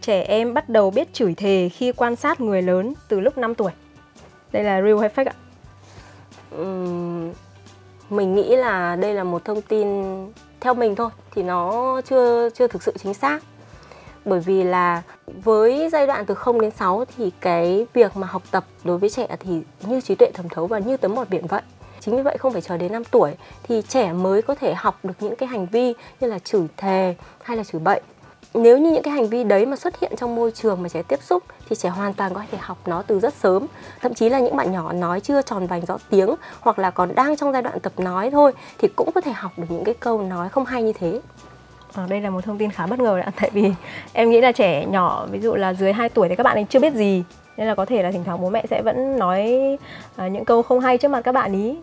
trẻ 0.00 0.22
em 0.22 0.54
bắt 0.54 0.68
đầu 0.68 0.90
biết 0.90 1.12
chửi 1.12 1.34
thề 1.34 1.68
khi 1.68 1.92
quan 1.92 2.16
sát 2.16 2.40
người 2.40 2.62
lớn 2.62 2.94
từ 3.08 3.20
lúc 3.20 3.38
5 3.38 3.54
tuổi. 3.54 3.72
Đây 4.52 4.64
là 4.64 4.82
real 4.82 4.98
hay 5.00 5.08
fake 5.08 5.30
ạ? 5.30 5.34
Uhm, 6.60 7.32
mình 8.10 8.34
nghĩ 8.34 8.56
là 8.56 8.96
đây 8.96 9.14
là 9.14 9.24
một 9.24 9.44
thông 9.44 9.62
tin 9.62 9.88
theo 10.60 10.74
mình 10.74 10.96
thôi 10.96 11.10
thì 11.34 11.42
nó 11.42 12.00
chưa 12.00 12.50
chưa 12.50 12.66
thực 12.66 12.82
sự 12.82 12.92
chính 12.98 13.14
xác 13.14 13.40
bởi 14.24 14.40
vì 14.40 14.64
là 14.64 15.02
với 15.26 15.88
giai 15.92 16.06
đoạn 16.06 16.26
từ 16.26 16.34
0 16.34 16.60
đến 16.60 16.70
6 16.70 17.04
thì 17.16 17.30
cái 17.40 17.86
việc 17.94 18.16
mà 18.16 18.26
học 18.26 18.42
tập 18.50 18.64
đối 18.84 18.98
với 18.98 19.10
trẻ 19.10 19.26
thì 19.40 19.60
như 19.80 20.00
trí 20.00 20.14
tuệ 20.14 20.30
thẩm 20.34 20.48
thấu 20.48 20.66
và 20.66 20.78
như 20.78 20.96
tấm 20.96 21.14
bọt 21.14 21.30
biển 21.30 21.46
vậy. 21.46 21.62
Chính 22.00 22.16
vì 22.16 22.22
vậy 22.22 22.36
không 22.38 22.52
phải 22.52 22.62
chờ 22.62 22.76
đến 22.76 22.92
5 22.92 23.04
tuổi 23.04 23.32
thì 23.62 23.82
trẻ 23.88 24.12
mới 24.12 24.42
có 24.42 24.54
thể 24.54 24.74
học 24.74 24.98
được 25.02 25.14
những 25.20 25.36
cái 25.36 25.48
hành 25.48 25.66
vi 25.66 25.94
như 26.20 26.28
là 26.28 26.38
chửi 26.38 26.66
thề 26.76 27.14
hay 27.42 27.56
là 27.56 27.64
chửi 27.64 27.80
bậy. 27.80 28.00
Nếu 28.54 28.78
như 28.78 28.90
những 28.90 29.02
cái 29.02 29.14
hành 29.14 29.28
vi 29.28 29.44
đấy 29.44 29.66
mà 29.66 29.76
xuất 29.76 30.00
hiện 30.00 30.12
trong 30.16 30.34
môi 30.34 30.50
trường 30.50 30.82
mà 30.82 30.88
trẻ 30.88 31.02
tiếp 31.02 31.22
xúc 31.22 31.42
thì 31.68 31.76
trẻ 31.76 31.88
hoàn 31.88 32.14
toàn 32.14 32.34
có 32.34 32.42
thể 32.50 32.58
học 32.60 32.78
nó 32.86 33.02
từ 33.02 33.20
rất 33.20 33.34
sớm. 33.34 33.66
Thậm 34.00 34.14
chí 34.14 34.28
là 34.28 34.40
những 34.40 34.56
bạn 34.56 34.72
nhỏ 34.72 34.92
nói 34.92 35.20
chưa 35.20 35.42
tròn 35.42 35.66
vành 35.66 35.86
rõ 35.86 35.98
tiếng 36.10 36.34
hoặc 36.60 36.78
là 36.78 36.90
còn 36.90 37.14
đang 37.14 37.36
trong 37.36 37.52
giai 37.52 37.62
đoạn 37.62 37.80
tập 37.80 37.92
nói 37.96 38.30
thôi 38.30 38.52
thì 38.78 38.88
cũng 38.96 39.10
có 39.14 39.20
thể 39.20 39.32
học 39.32 39.52
được 39.56 39.66
những 39.68 39.84
cái 39.84 39.94
câu 39.94 40.22
nói 40.22 40.48
không 40.48 40.64
hay 40.64 40.82
như 40.82 40.92
thế. 40.92 41.20
À, 41.94 42.06
đây 42.08 42.20
là 42.20 42.30
một 42.30 42.44
thông 42.44 42.58
tin 42.58 42.70
khá 42.70 42.86
bất 42.86 42.98
ngờ 42.98 43.18
đấy 43.18 43.32
tại 43.40 43.50
vì 43.52 43.72
em 44.12 44.30
nghĩ 44.30 44.40
là 44.40 44.52
trẻ 44.52 44.86
nhỏ 44.86 45.26
ví 45.30 45.40
dụ 45.40 45.54
là 45.54 45.74
dưới 45.74 45.92
2 45.92 46.08
tuổi 46.08 46.28
thì 46.28 46.36
các 46.36 46.42
bạn 46.42 46.56
ấy 46.56 46.66
chưa 46.70 46.80
biết 46.80 46.94
gì. 46.94 47.24
Nên 47.56 47.66
là 47.66 47.74
có 47.74 47.84
thể 47.84 48.02
là 48.02 48.10
thỉnh 48.10 48.24
thoảng 48.24 48.40
bố 48.40 48.50
mẹ 48.50 48.64
sẽ 48.70 48.82
vẫn 48.82 49.18
nói 49.18 49.58
uh, 50.26 50.32
những 50.32 50.44
câu 50.44 50.62
không 50.62 50.80
hay 50.80 50.98
trước 50.98 51.08
mặt 51.08 51.20
các 51.20 51.32
bạn 51.32 51.52
ý. 51.52 51.76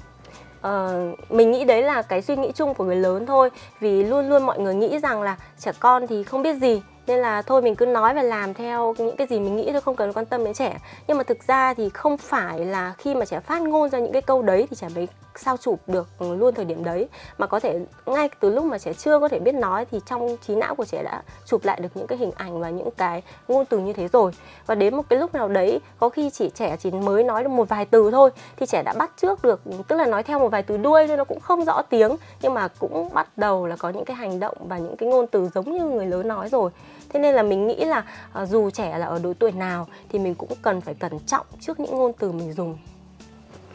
Uh, 0.68 1.32
mình 1.32 1.52
nghĩ 1.52 1.66
đấy 1.66 1.84
là 1.84 2.02
cái 2.02 2.22
suy 2.22 2.36
nghĩ 2.36 2.52
chung 2.56 2.74
của 2.74 2.84
người 2.84 2.96
lớn 2.96 3.26
thôi. 3.26 3.50
Vì 3.80 4.04
luôn 4.04 4.30
luôn 4.30 4.46
mọi 4.46 4.60
người 4.60 4.76
nghĩ 4.76 5.00
rằng 5.00 5.22
là 5.22 5.38
trẻ 5.60 5.72
con 5.80 6.08
thì 6.08 6.24
không 6.24 6.42
biết 6.42 6.58
gì. 6.58 6.82
Nên 7.08 7.20
là 7.20 7.42
thôi 7.42 7.62
mình 7.62 7.76
cứ 7.76 7.86
nói 7.86 8.14
và 8.14 8.22
làm 8.22 8.54
theo 8.54 8.96
những 8.98 9.16
cái 9.16 9.28
gì 9.28 9.40
mình 9.40 9.56
nghĩ 9.56 9.72
thôi 9.72 9.82
không 9.82 9.96
cần 9.96 10.14
quan 10.14 10.26
tâm 10.26 10.44
đến 10.44 10.54
trẻ. 10.54 10.78
Nhưng 11.08 11.18
mà 11.18 11.24
thực 11.24 11.48
ra 11.48 11.74
thì 11.74 11.90
không 11.90 12.18
phải 12.18 12.66
là 12.66 12.94
khi 12.98 13.16
mà 13.16 13.26
trẻ 13.26 13.40
phát 13.40 13.62
ngôn 13.62 13.90
ra 13.90 14.00
những 14.00 14.14
cái 14.14 14.22
câu 14.22 14.42
đấy 14.42 14.68
thì 14.70 14.76
trẻ 14.76 14.88
mới 14.96 15.08
sao 15.40 15.58
chụp 15.58 15.80
được 15.88 16.08
luôn 16.20 16.56
thời 16.56 16.66
điểm 16.66 16.84
đấy. 16.84 17.08
Mà 17.38 17.48
có 17.48 17.60
thể 17.60 17.80
ngay 18.06 18.30
từ 18.40 18.50
lúc 18.50 18.66
mà 18.66 18.78
trẻ 18.78 18.94
chưa 18.94 19.20
có 19.20 19.28
thể 19.28 19.40
biết 19.40 19.56
nói 19.56 19.86
thì 19.92 20.00
trong 20.06 20.38
trí 20.48 20.56
não 20.56 20.76
của 20.76 20.86
trẻ 20.86 21.04
đã 21.04 21.22
chụp 21.46 21.66
lại 21.66 21.80
được 21.82 21.90
những 21.96 22.08
cái 22.08 22.18
hình 22.18 22.32
ảnh 22.36 22.60
và 22.60 22.70
những 22.70 22.92
cái 22.92 23.24
ngôn 23.48 23.66
từ 23.66 23.80
như 23.80 23.94
thế 23.94 24.08
rồi. 24.08 24.32
Và 24.66 24.76
đến 24.76 24.96
một 24.96 25.04
cái 25.10 25.20
lúc 25.20 25.34
nào 25.34 25.48
đấy, 25.48 25.80
có 26.00 26.10
khi 26.10 26.30
chỉ 26.30 26.50
trẻ 26.50 26.76
chỉ 26.80 26.92
mới 26.92 27.24
nói 27.24 27.44
được 27.44 27.50
một 27.50 27.70
vài 27.70 27.86
từ 27.86 28.12
thôi, 28.12 28.30
thì 28.58 28.66
trẻ 28.66 28.84
đã 28.84 28.94
bắt 28.94 29.12
trước 29.22 29.44
được, 29.44 29.62
tức 29.88 29.96
là 29.96 30.06
nói 30.06 30.24
theo 30.24 30.40
một 30.40 30.50
vài 30.50 30.64
từ 30.64 30.78
đuôi 30.78 31.08
thôi, 31.08 31.18
nó 31.18 31.24
cũng 31.24 31.40
không 31.40 31.66
rõ 31.66 31.82
tiếng, 31.82 32.16
nhưng 32.42 32.54
mà 32.54 32.68
cũng 32.68 33.10
bắt 33.14 33.28
đầu 33.38 33.68
là 33.68 33.76
có 33.76 33.90
những 33.90 34.06
cái 34.06 34.16
hành 34.16 34.40
động 34.40 34.58
và 34.60 34.78
những 34.78 34.96
cái 34.98 35.10
ngôn 35.10 35.28
từ 35.28 35.50
giống 35.56 35.72
như 35.72 35.84
người 35.86 36.06
lớn 36.06 36.28
nói 36.28 36.50
rồi. 36.50 36.72
Thế 37.10 37.20
nên 37.20 37.36
là 37.36 37.44
mình 37.44 37.68
nghĩ 37.68 37.86
là 37.86 38.04
à, 38.34 38.46
dù 38.46 38.70
trẻ 38.70 38.98
là 38.98 39.08
ở 39.08 39.20
độ 39.20 39.34
tuổi 39.40 39.52
nào 39.52 39.88
thì 40.10 40.20
mình 40.20 40.36
cũng 40.36 40.50
cần 40.62 40.82
phải 40.82 40.94
cẩn 40.94 41.20
trọng 41.20 41.46
trước 41.60 41.80
những 41.80 41.98
ngôn 41.98 42.14
từ 42.14 42.32
mình 42.32 42.54
dùng. 42.54 42.78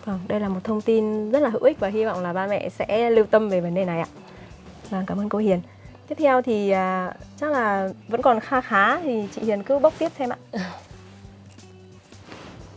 Vâng, 0.05 0.21
đây 0.29 0.41
là 0.41 0.49
một 0.49 0.61
thông 0.65 0.81
tin 0.81 1.31
rất 1.31 1.41
là 1.41 1.49
hữu 1.49 1.63
ích 1.63 1.81
và 1.81 1.89
hy 1.89 2.05
vọng 2.05 2.23
là 2.23 2.33
ba 2.33 2.47
mẹ 2.47 2.69
sẽ 2.69 3.11
lưu 3.11 3.25
tâm 3.25 3.49
về 3.49 3.61
vấn 3.61 3.75
đề 3.75 3.85
này 3.85 4.01
ạ. 4.01 4.07
Vâng, 4.91 5.07
cảm 5.07 5.21
ơn 5.21 5.29
cô 5.29 5.39
Hiền. 5.39 5.61
Tiếp 6.09 6.15
theo 6.19 6.43
thì 6.43 6.71
à, 6.71 7.15
chắc 7.41 7.51
là 7.51 7.89
vẫn 8.09 8.23
còn 8.23 8.41
kha 8.41 8.61
khá 8.61 9.01
thì 9.01 9.29
chị 9.35 9.43
Hiền 9.43 9.63
cứ 9.63 9.79
bốc 9.79 9.93
tiếp 9.99 10.13
xem 10.19 10.31
ạ. 10.31 10.37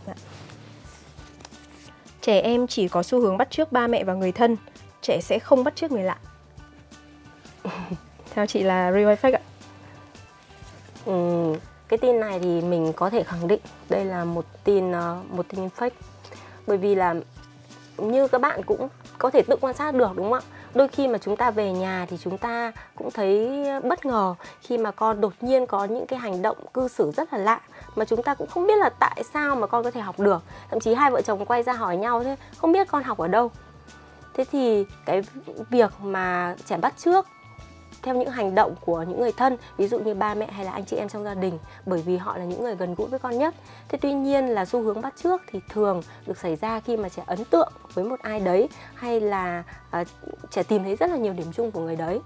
Dạ. 0.06 0.14
Trẻ 2.20 2.40
em 2.40 2.66
chỉ 2.66 2.88
có 2.88 3.02
xu 3.02 3.20
hướng 3.20 3.38
bắt 3.38 3.50
chước 3.50 3.72
ba 3.72 3.86
mẹ 3.86 4.04
và 4.04 4.14
người 4.14 4.32
thân, 4.32 4.56
trẻ 5.02 5.20
sẽ 5.20 5.38
không 5.38 5.64
bắt 5.64 5.76
chước 5.76 5.92
người 5.92 6.02
lạ. 6.02 6.18
Theo 8.34 8.46
chị 8.46 8.62
là 8.62 8.92
real 8.92 9.14
fact 9.14 9.32
ạ? 9.32 9.40
Ừ, 11.04 11.54
cái 11.88 11.98
tin 11.98 12.20
này 12.20 12.40
thì 12.40 12.60
mình 12.60 12.92
có 12.96 13.10
thể 13.10 13.22
khẳng 13.22 13.48
định 13.48 13.60
đây 13.88 14.04
là 14.04 14.24
một 14.24 14.44
tin 14.64 14.92
ờ, 14.92 15.22
một 15.30 15.46
tin 15.48 15.68
fake 15.78 15.90
bởi 16.68 16.78
vì 16.78 16.94
là 16.94 17.14
như 17.96 18.28
các 18.28 18.40
bạn 18.40 18.62
cũng 18.62 18.88
có 19.18 19.30
thể 19.30 19.42
tự 19.42 19.56
quan 19.60 19.74
sát 19.74 19.94
được, 19.94 20.10
đúng 20.16 20.30
không 20.30 20.32
ạ? 20.32 20.40
Đôi 20.74 20.88
khi 20.88 21.08
mà 21.08 21.18
chúng 21.18 21.36
ta 21.36 21.50
về 21.50 21.72
nhà 21.72 22.06
thì 22.10 22.16
chúng 22.24 22.38
ta 22.38 22.72
cũng 22.94 23.10
thấy 23.10 23.64
bất 23.84 24.06
ngờ 24.06 24.34
khi 24.60 24.78
mà 24.78 24.90
con 24.90 25.20
đột 25.20 25.32
nhiên 25.40 25.66
có 25.66 25.84
những 25.84 26.06
cái 26.06 26.18
hành 26.18 26.42
động 26.42 26.56
cư 26.74 26.88
xử 26.88 27.10
rất 27.10 27.32
là 27.32 27.38
lạ 27.38 27.60
mà 27.96 28.04
chúng 28.04 28.22
ta 28.22 28.34
cũng 28.34 28.48
không 28.48 28.66
biết 28.66 28.78
là 28.78 28.90
tại 29.00 29.22
sao 29.34 29.56
mà 29.56 29.66
con 29.66 29.84
có 29.84 29.90
thể 29.90 30.00
học 30.00 30.20
được. 30.20 30.42
Thậm 30.70 30.80
chí 30.80 30.94
hai 30.94 31.10
vợ 31.10 31.22
chồng 31.22 31.44
quay 31.44 31.62
ra 31.62 31.72
hỏi 31.72 31.96
nhau 31.96 32.24
thế, 32.24 32.36
không 32.58 32.72
biết 32.72 32.88
con 32.90 33.02
học 33.02 33.18
ở 33.18 33.28
đâu? 33.28 33.50
Thế 34.34 34.44
thì 34.52 34.86
cái 35.04 35.22
việc 35.70 35.90
mà 36.02 36.56
trẻ 36.66 36.76
bắt 36.76 36.94
trước 36.96 37.26
theo 38.02 38.14
những 38.14 38.30
hành 38.30 38.54
động 38.54 38.74
của 38.84 39.02
những 39.08 39.20
người 39.20 39.32
thân 39.32 39.56
ví 39.76 39.88
dụ 39.88 39.98
như 39.98 40.14
ba 40.14 40.34
mẹ 40.34 40.46
hay 40.50 40.64
là 40.64 40.72
anh 40.72 40.84
chị 40.84 40.96
em 40.96 41.08
trong 41.08 41.24
gia 41.24 41.34
đình 41.34 41.58
bởi 41.86 42.02
vì 42.02 42.16
họ 42.16 42.38
là 42.38 42.44
những 42.44 42.62
người 42.62 42.74
gần 42.74 42.94
gũi 42.94 43.08
với 43.08 43.18
con 43.18 43.38
nhất. 43.38 43.54
Thế 43.88 43.98
tuy 44.02 44.12
nhiên 44.12 44.48
là 44.48 44.64
xu 44.64 44.82
hướng 44.82 45.00
bắt 45.00 45.14
trước 45.22 45.42
thì 45.50 45.60
thường 45.68 46.02
được 46.26 46.38
xảy 46.38 46.56
ra 46.56 46.80
khi 46.80 46.96
mà 46.96 47.08
trẻ 47.08 47.22
ấn 47.26 47.44
tượng 47.44 47.72
với 47.94 48.04
một 48.04 48.20
ai 48.20 48.40
đấy 48.40 48.68
hay 48.94 49.20
là 49.20 49.62
uh, 50.00 50.06
trẻ 50.50 50.62
tìm 50.62 50.84
thấy 50.84 50.96
rất 50.96 51.10
là 51.10 51.16
nhiều 51.16 51.32
điểm 51.32 51.52
chung 51.52 51.70
của 51.70 51.80
người 51.80 51.96
đấy. 51.96 52.20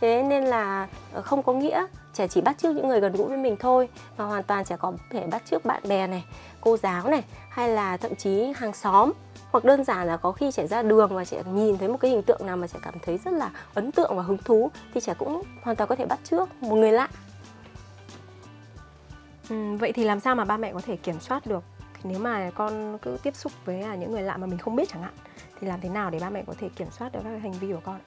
Thế 0.00 0.22
nên 0.22 0.44
là 0.44 0.88
ờ, 1.12 1.22
không 1.22 1.42
có 1.42 1.52
nghĩa 1.52 1.86
trẻ 2.14 2.28
chỉ 2.28 2.40
bắt 2.40 2.58
trước 2.58 2.76
những 2.76 2.88
người 2.88 3.00
gần 3.00 3.12
gũi 3.12 3.28
với 3.28 3.38
mình 3.38 3.56
thôi 3.60 3.88
mà 4.16 4.24
hoàn 4.24 4.42
toàn 4.42 4.64
trẻ 4.64 4.76
có 4.76 4.92
thể 5.10 5.26
bắt 5.26 5.42
trước 5.50 5.64
bạn 5.64 5.82
bè 5.88 6.06
này 6.06 6.24
cô 6.60 6.76
giáo 6.76 7.08
này 7.08 7.22
hay 7.48 7.68
là 7.68 7.96
thậm 7.96 8.14
chí 8.14 8.52
hàng 8.56 8.72
xóm 8.72 9.12
hoặc 9.54 9.64
đơn 9.64 9.84
giản 9.84 10.06
là 10.06 10.16
có 10.16 10.32
khi 10.32 10.52
trẻ 10.52 10.66
ra 10.66 10.82
đường 10.82 11.14
và 11.14 11.24
trẻ 11.24 11.42
nhìn 11.52 11.78
thấy 11.78 11.88
một 11.88 11.96
cái 12.00 12.10
hình 12.10 12.22
tượng 12.22 12.46
nào 12.46 12.56
mà 12.56 12.66
trẻ 12.66 12.78
cảm 12.82 12.94
thấy 13.02 13.18
rất 13.24 13.34
là 13.34 13.50
ấn 13.74 13.92
tượng 13.92 14.16
và 14.16 14.22
hứng 14.22 14.38
thú 14.38 14.70
thì 14.94 15.00
trẻ 15.00 15.14
cũng 15.18 15.42
hoàn 15.62 15.76
toàn 15.76 15.88
có 15.88 15.96
thể 15.96 16.06
bắt 16.06 16.18
trước 16.24 16.48
một 16.62 16.76
người 16.76 16.92
lạ. 16.92 17.08
Ừ, 19.48 19.76
vậy 19.80 19.92
thì 19.92 20.04
làm 20.04 20.20
sao 20.20 20.34
mà 20.34 20.44
ba 20.44 20.56
mẹ 20.56 20.72
có 20.72 20.80
thể 20.86 20.96
kiểm 20.96 21.20
soát 21.20 21.46
được? 21.46 21.64
Nếu 22.04 22.18
mà 22.18 22.50
con 22.54 22.98
cứ 23.02 23.16
tiếp 23.22 23.36
xúc 23.36 23.52
với 23.64 23.80
à, 23.82 23.94
những 23.94 24.12
người 24.12 24.22
lạ 24.22 24.36
mà 24.36 24.46
mình 24.46 24.58
không 24.58 24.76
biết 24.76 24.88
chẳng 24.88 25.02
hạn 25.02 25.14
thì 25.60 25.66
làm 25.66 25.80
thế 25.80 25.88
nào 25.88 26.10
để 26.10 26.18
ba 26.20 26.30
mẹ 26.30 26.42
có 26.46 26.54
thể 26.58 26.68
kiểm 26.76 26.88
soát 26.90 27.12
được 27.12 27.20
các 27.24 27.42
hành 27.42 27.52
vi 27.52 27.72
của 27.72 27.80
con 27.84 27.98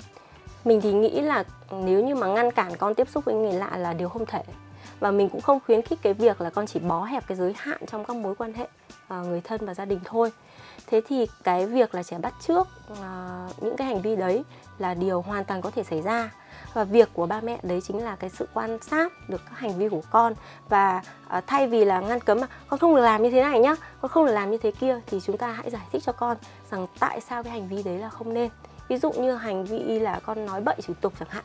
mình 0.65 0.81
thì 0.81 0.93
nghĩ 0.93 1.21
là 1.21 1.43
nếu 1.71 2.05
như 2.05 2.15
mà 2.15 2.27
ngăn 2.27 2.51
cản 2.51 2.75
con 2.77 2.95
tiếp 2.95 3.09
xúc 3.09 3.25
với 3.25 3.35
người 3.35 3.53
lạ 3.53 3.77
là 3.77 3.93
điều 3.93 4.09
không 4.09 4.25
thể 4.25 4.43
và 4.99 5.11
mình 5.11 5.29
cũng 5.29 5.41
không 5.41 5.59
khuyến 5.65 5.81
khích 5.81 5.99
cái 6.01 6.13
việc 6.13 6.41
là 6.41 6.49
con 6.49 6.67
chỉ 6.67 6.79
bó 6.79 7.03
hẹp 7.03 7.27
cái 7.27 7.37
giới 7.37 7.53
hạn 7.57 7.85
trong 7.87 8.05
các 8.05 8.15
mối 8.15 8.35
quan 8.35 8.53
hệ 8.53 8.63
uh, 8.63 9.25
người 9.25 9.41
thân 9.41 9.65
và 9.65 9.73
gia 9.73 9.85
đình 9.85 9.99
thôi. 10.05 10.31
Thế 10.87 11.01
thì 11.07 11.27
cái 11.43 11.65
việc 11.65 11.95
là 11.95 12.03
trẻ 12.03 12.17
bắt 12.17 12.33
trước 12.47 12.67
uh, 12.91 13.63
những 13.63 13.77
cái 13.77 13.87
hành 13.87 14.01
vi 14.01 14.15
đấy 14.15 14.43
là 14.77 14.93
điều 14.93 15.21
hoàn 15.21 15.45
toàn 15.45 15.61
có 15.61 15.71
thể 15.71 15.83
xảy 15.83 16.01
ra. 16.01 16.31
Và 16.73 16.83
việc 16.83 17.09
của 17.13 17.25
ba 17.25 17.41
mẹ 17.41 17.59
đấy 17.63 17.81
chính 17.81 18.03
là 18.03 18.15
cái 18.15 18.29
sự 18.29 18.47
quan 18.53 18.77
sát 18.81 19.29
được 19.29 19.41
các 19.45 19.59
hành 19.59 19.77
vi 19.77 19.89
của 19.89 20.01
con. 20.11 20.33
Và 20.69 21.01
uh, 21.37 21.43
thay 21.47 21.67
vì 21.67 21.85
là 21.85 21.99
ngăn 21.99 22.19
cấm 22.19 22.41
mà 22.41 22.47
con 22.67 22.79
không 22.79 22.95
được 22.95 23.01
làm 23.01 23.23
như 23.23 23.31
thế 23.31 23.41
này 23.41 23.59
nhá 23.59 23.75
con 24.01 24.11
không 24.11 24.25
được 24.25 24.33
làm 24.33 24.51
như 24.51 24.57
thế 24.57 24.71
kia 24.71 24.99
thì 25.07 25.19
chúng 25.19 25.37
ta 25.37 25.51
hãy 25.51 25.69
giải 25.69 25.87
thích 25.91 26.03
cho 26.05 26.11
con 26.11 26.37
rằng 26.71 26.87
tại 26.99 27.21
sao 27.21 27.43
cái 27.43 27.51
hành 27.51 27.67
vi 27.67 27.83
đấy 27.83 27.97
là 27.97 28.09
không 28.09 28.33
nên. 28.33 28.49
Ví 28.87 28.97
dụ 28.97 29.11
như 29.11 29.35
hành 29.35 29.65
vi 29.65 29.99
là 29.99 30.19
con 30.25 30.45
nói 30.45 30.61
bậy 30.61 30.75
chửi 30.81 30.95
tục 31.01 31.13
chẳng 31.19 31.29
hạn 31.29 31.43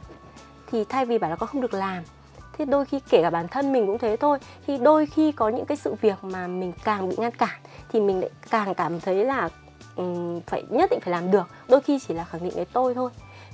thì 0.66 0.84
thay 0.84 1.06
vì 1.06 1.18
bảo 1.18 1.30
là 1.30 1.36
con 1.36 1.48
không 1.48 1.60
được 1.60 1.74
làm 1.74 2.02
thế 2.58 2.64
đôi 2.64 2.84
khi 2.84 3.00
kể 3.08 3.22
cả 3.22 3.30
bản 3.30 3.48
thân 3.48 3.72
mình 3.72 3.86
cũng 3.86 3.98
thế 3.98 4.16
thôi. 4.16 4.38
Khi 4.64 4.78
đôi 4.78 5.06
khi 5.06 5.32
có 5.32 5.48
những 5.48 5.66
cái 5.66 5.76
sự 5.76 5.94
việc 6.00 6.24
mà 6.24 6.46
mình 6.46 6.72
càng 6.84 7.08
bị 7.08 7.16
ngăn 7.18 7.32
cản 7.32 7.60
thì 7.88 8.00
mình 8.00 8.20
lại 8.20 8.30
càng 8.50 8.74
cảm 8.74 9.00
thấy 9.00 9.24
là 9.24 9.48
um, 9.96 10.40
phải 10.46 10.62
nhất 10.70 10.90
định 10.90 11.00
phải 11.00 11.10
làm 11.10 11.30
được. 11.30 11.46
Đôi 11.68 11.80
khi 11.80 11.98
chỉ 11.98 12.14
là 12.14 12.24
khẳng 12.24 12.44
định 12.44 12.52
cái 12.56 12.66
tôi 12.72 12.94
thôi. 12.94 13.10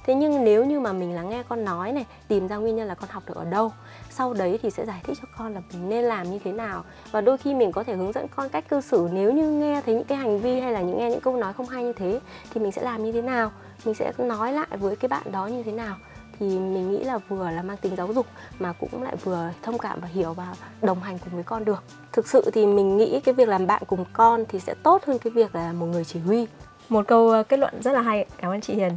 Thế 0.07 0.15
nhưng 0.15 0.45
nếu 0.45 0.65
như 0.65 0.81
mà 0.81 0.93
mình 0.93 1.15
lắng 1.15 1.31
nghe 1.31 1.43
con 1.49 1.65
nói 1.65 1.93
này 1.93 2.07
tìm 2.29 2.49
ra 2.49 2.57
nguyên 2.57 2.77
nhân 2.77 2.89
là 2.89 2.95
con 2.95 3.11
học 3.11 3.23
được 3.27 3.37
ở 3.37 3.45
đâu 3.45 3.73
sau 4.19 4.35
đấy 4.35 4.59
thì 4.63 4.71
sẽ 4.71 4.87
giải 4.87 5.01
thích 5.05 5.19
cho 5.23 5.29
con 5.39 5.55
là 5.55 5.61
mình 5.73 5.89
nên 5.89 6.05
làm 6.05 6.31
như 6.31 6.39
thế 6.45 6.53
nào. 6.53 6.85
Và 7.11 7.21
đôi 7.21 7.39
khi 7.39 7.55
mình 7.55 7.73
có 7.73 7.85
thể 7.85 7.95
hướng 7.95 8.13
dẫn 8.13 8.27
con 8.37 8.49
cách 8.49 8.69
cư 8.69 8.81
xử. 8.81 9.09
Nếu 9.13 9.33
như 9.33 9.51
nghe 9.51 9.83
thấy 9.87 9.95
những 9.95 10.05
cái 10.05 10.19
hành 10.19 10.39
vi 10.39 10.61
hay 10.61 10.73
là 10.73 10.81
những 10.81 10.99
nghe 10.99 11.11
những 11.11 11.21
câu 11.21 11.37
nói 11.37 11.53
không 11.53 11.67
hay 11.67 11.85
như 11.85 11.93
thế 11.93 12.21
thì 12.51 12.61
mình 12.61 12.73
sẽ 12.73 12.83
làm 12.83 13.05
như 13.05 13.13
thế 13.13 13.23
nào? 13.23 13.53
Mình 13.85 13.95
sẽ 13.95 14.13
nói 14.19 14.53
lại 14.53 14.69
với 14.71 14.97
cái 14.97 15.09
bạn 15.09 15.33
đó 15.33 15.47
như 15.47 15.63
thế 15.63 15.73
nào? 15.73 15.97
Thì 16.39 16.47
mình 16.47 16.91
nghĩ 16.91 17.05
là 17.05 17.19
vừa 17.19 17.51
là 17.51 17.63
mang 17.63 17.77
tính 17.77 17.97
giáo 17.97 18.13
dục 18.13 18.27
mà 18.59 18.73
cũng 18.73 19.03
lại 19.03 19.17
vừa 19.17 19.51
thông 19.63 19.79
cảm 19.79 20.01
và 20.01 20.09
hiểu 20.09 20.33
và 20.33 20.55
đồng 20.83 21.01
hành 21.01 21.19
cùng 21.19 21.35
với 21.35 21.43
con 21.43 21.65
được 21.65 21.83
thực 22.13 22.29
sự 22.29 22.51
thì 22.55 22.67
mình 22.67 22.97
nghĩ 22.97 23.21
cái 23.21 23.35
việc 23.35 23.49
làm 23.49 23.67
bạn 23.67 23.83
cùng 23.87 24.05
con 24.13 24.45
thì 24.49 24.61
sẽ 24.61 24.75
tốt 24.83 25.05
hơn 25.05 25.19
cái 25.19 25.31
việc 25.31 25.55
là 25.55 25.73
một 25.73 25.87
người 25.87 26.05
chỉ 26.05 26.21
huy 26.21 26.47
một 26.89 27.09
câu 27.09 27.31
ờ, 27.31 27.43
kết 27.43 27.59
luận 27.59 27.83
rất 27.83 27.93
là 27.93 28.01
hay 28.01 28.27
cảm 28.39 28.51
ơn 28.51 28.61
chị 28.61 28.75
Hiền 28.75 28.93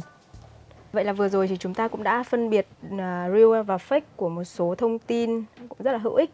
Vậy 0.92 1.04
là 1.04 1.12
vừa 1.12 1.28
rồi 1.28 1.48
thì 1.48 1.56
chúng 1.56 1.74
ta 1.74 1.88
cũng 1.88 2.02
đã 2.02 2.22
phân 2.22 2.50
biệt 2.50 2.66
uh, 2.86 3.00
real 3.00 3.62
và 3.66 3.76
fake 3.76 4.00
của 4.16 4.28
một 4.28 4.44
số 4.44 4.74
thông 4.78 4.98
tin 4.98 5.44
cũng 5.68 5.78
rất 5.84 5.92
là 5.92 5.98
hữu 5.98 6.14
ích. 6.14 6.30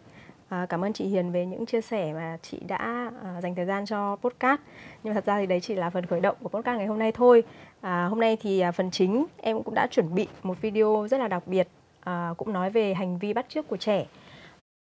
À, 0.49 0.67
cảm 0.69 0.85
ơn 0.85 0.93
chị 0.93 1.05
Hiền 1.05 1.33
về 1.33 1.47
những 1.47 1.67
chia 1.67 1.81
sẻ 1.81 2.13
mà 2.13 2.39
chị 2.43 2.59
đã 2.69 3.11
à, 3.25 3.41
dành 3.41 3.55
thời 3.55 3.67
gian 3.67 3.87
cho 3.87 4.17
podcast. 4.17 4.61
Nhưng 5.03 5.15
thật 5.15 5.27
ra 5.27 5.39
thì 5.39 5.47
đấy 5.47 5.61
chỉ 5.61 5.75
là 5.75 5.91
phần 5.91 6.07
khởi 6.07 6.21
động 6.21 6.37
của 6.43 6.49
podcast 6.49 6.79
ngày 6.79 6.87
hôm 6.87 6.99
nay 6.99 7.13
thôi. 7.13 7.43
À, 7.81 8.07
hôm 8.07 8.21
nay 8.21 8.37
thì 8.41 8.61
à, 8.61 8.73
phần 8.73 8.91
chính 8.91 9.27
em 9.37 9.63
cũng 9.63 9.75
đã 9.75 9.87
chuẩn 9.91 10.15
bị 10.15 10.27
một 10.43 10.61
video 10.61 11.07
rất 11.11 11.19
là 11.19 11.29
đặc 11.29 11.43
biệt 11.47 11.69
à, 12.01 12.35
cũng 12.37 12.53
nói 12.53 12.71
về 12.71 12.95
hành 12.95 13.19
vi 13.19 13.33
bắt 13.33 13.47
chước 13.49 13.69
của 13.69 13.77
trẻ. 13.77 14.07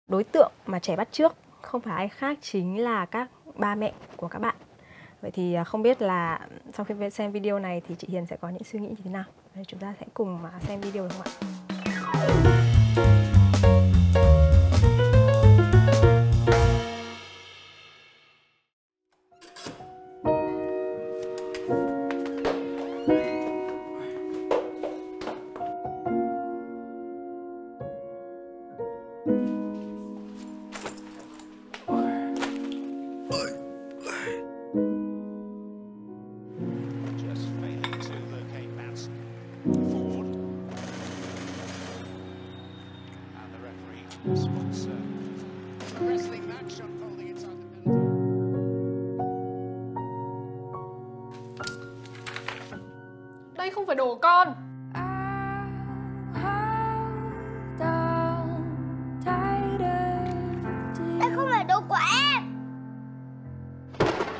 Đối 0.09 0.25
tượng 0.25 0.53
mà 0.67 0.79
trẻ 0.79 0.97
bắt 0.97 1.09
chước 1.13 1.35
không 1.61 1.81
phải 1.81 1.97
ai 1.97 2.09
khác 2.09 2.39
chính 2.41 2.79
là 2.79 3.07
các 3.07 3.31
ba 3.55 3.75
mẹ 3.75 3.93
của 4.17 4.29
các 4.29 4.39
bạn. 4.39 4.55
Vậy 5.21 5.31
thì 5.31 5.55
à, 5.55 5.65
không 5.65 5.83
biết 5.83 6.03
là 6.03 6.49
sau 6.75 6.85
khi 6.85 7.11
xem 7.11 7.33
video 7.33 7.59
này 7.59 7.83
thì 7.89 7.95
chị 7.99 8.09
Hiền 8.11 8.27
sẽ 8.27 8.37
có 8.37 8.49
những 8.49 8.65
suy 8.65 8.79
nghĩ 8.79 8.89
như 8.89 9.03
thế 9.05 9.11
nào? 9.11 9.25
chúng 9.69 9.81
ta 9.81 9.95
sẽ 10.01 10.07
cùng 10.15 10.45
à, 10.45 10.61
xem 10.61 10.81
video 10.81 11.03
được 11.03 11.13
không 11.13 11.27
ạ? 11.27 11.33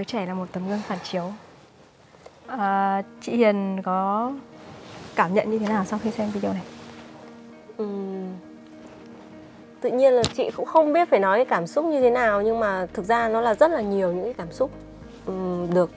Mỗi 0.00 0.04
đứa 0.04 0.18
trẻ 0.18 0.26
là 0.26 0.34
một 0.34 0.46
tấm 0.52 0.68
gương 0.68 0.78
phản 0.78 0.98
chiếu. 1.02 1.32
À, 2.46 3.02
chị 3.20 3.36
Hiền 3.36 3.82
có 3.84 4.32
cảm 5.16 5.34
nhận 5.34 5.50
như 5.50 5.58
thế 5.58 5.68
nào 5.68 5.84
sau 5.84 5.98
khi 6.02 6.10
xem 6.10 6.30
video 6.30 6.52
này? 6.52 6.62
Ừm, 7.76 8.26
tự 9.80 9.90
nhiên 9.90 10.12
là 10.12 10.22
chị 10.36 10.50
cũng 10.56 10.66
không 10.66 10.92
biết 10.92 11.08
phải 11.08 11.20
nói 11.20 11.38
cái 11.38 11.44
cảm 11.44 11.66
xúc 11.66 11.84
như 11.84 12.00
thế 12.00 12.10
nào 12.10 12.42
nhưng 12.42 12.60
mà 12.60 12.86
thực 12.92 13.04
ra 13.04 13.28
nó 13.28 13.40
là 13.40 13.54
rất 13.54 13.70
là 13.70 13.80
nhiều 13.80 14.12
những 14.12 14.24
cái 14.24 14.34
cảm 14.34 14.52
xúc 14.52 14.70
được 15.74 15.90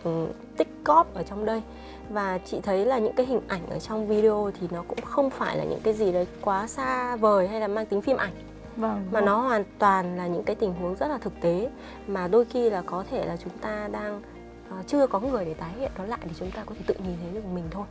tích 0.58 0.70
cóp 0.84 1.14
ở 1.16 1.24
trong 1.24 1.46
đây 1.46 1.62
và 2.10 2.40
chị 2.46 2.60
thấy 2.64 2.86
là 2.86 2.98
những 3.00 3.14
cái 3.14 3.26
hình 3.26 3.42
ảnh 3.48 3.70
ở 3.70 3.80
trong 3.80 4.08
video 4.08 4.52
thì 4.60 4.68
nó 4.72 4.84
cũng 4.88 5.02
không 5.02 5.30
phải 5.30 5.58
là 5.58 5.64
những 5.64 5.82
cái 5.84 5.94
gì 5.94 6.12
đấy 6.12 6.28
quá 6.42 6.68
xa 6.68 7.16
vời 7.16 7.48
hay 7.48 7.60
là 7.60 7.68
mang 7.68 7.86
tính 7.86 8.02
phim 8.02 8.18
ảnh 8.18 8.34
Vâng. 8.78 9.06
mà 9.12 9.22
nó 9.22 9.42
hoàn 9.42 9.64
toàn 9.80 10.18
là 10.18 10.28
những 10.28 10.44
cái 10.44 10.56
tình 10.56 10.74
huống 10.74 10.96
rất 10.96 11.08
là 11.08 11.18
thực 11.18 11.34
tế 11.42 11.70
mà 12.08 12.28
đôi 12.28 12.46
khi 12.46 12.70
là 12.70 12.82
có 12.82 13.04
thể 13.12 13.26
là 13.26 13.38
chúng 13.38 13.58
ta 13.62 13.90
đang 13.92 14.22
ờ, 14.70 14.78
chưa 14.88 15.08
có 15.08 15.20
người 15.20 15.46
để 15.46 15.54
tái 15.54 15.72
hiện 15.80 15.92
nó 15.98 16.06
lại 16.06 16.20
thì 16.22 16.32
chúng 16.40 16.52
ta 16.52 16.64
có 16.66 16.76
thể 16.76 16.82
tự 16.88 16.96
nhìn 17.06 17.16
thấy 17.22 17.32
được 17.34 17.46
mình 17.54 17.64
thôi 17.72 17.86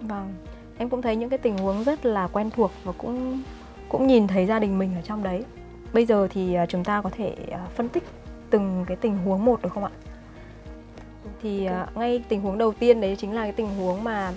Vâng. 0.00 0.34
Em 0.78 0.88
cũng 0.88 1.02
thấy 1.02 1.16
những 1.16 1.28
cái 1.28 1.38
tình 1.38 1.58
huống 1.58 1.84
rất 1.84 2.06
là 2.06 2.28
quen 2.32 2.50
thuộc 2.50 2.70
và 2.84 2.92
cũng 2.98 3.42
cũng 3.88 4.06
nhìn 4.06 4.26
thấy 4.26 4.46
gia 4.46 4.58
đình 4.58 4.78
mình 4.78 4.94
ở 4.94 5.00
trong 5.02 5.22
đấy. 5.22 5.44
Bây 5.92 6.06
giờ 6.06 6.28
thì 6.30 6.54
à, 6.54 6.66
chúng 6.66 6.84
ta 6.84 7.02
có 7.02 7.10
thể 7.10 7.34
à, 7.50 7.66
phân 7.74 7.88
tích 7.88 8.04
từng 8.50 8.84
cái 8.88 8.96
tình 8.96 9.18
huống 9.18 9.44
một 9.44 9.62
được 9.62 9.72
không 9.72 9.84
ạ? 9.84 9.90
Thì 11.42 11.68
ngay 11.94 12.24
tình 12.28 12.40
huống 12.40 12.58
đầu 12.58 12.72
tiên 12.72 13.00
đấy 13.00 13.16
chính 13.18 13.34
là 13.34 13.42
cái 13.42 13.52
tình 13.52 13.68
huống 13.74 14.04
mà 14.04 14.32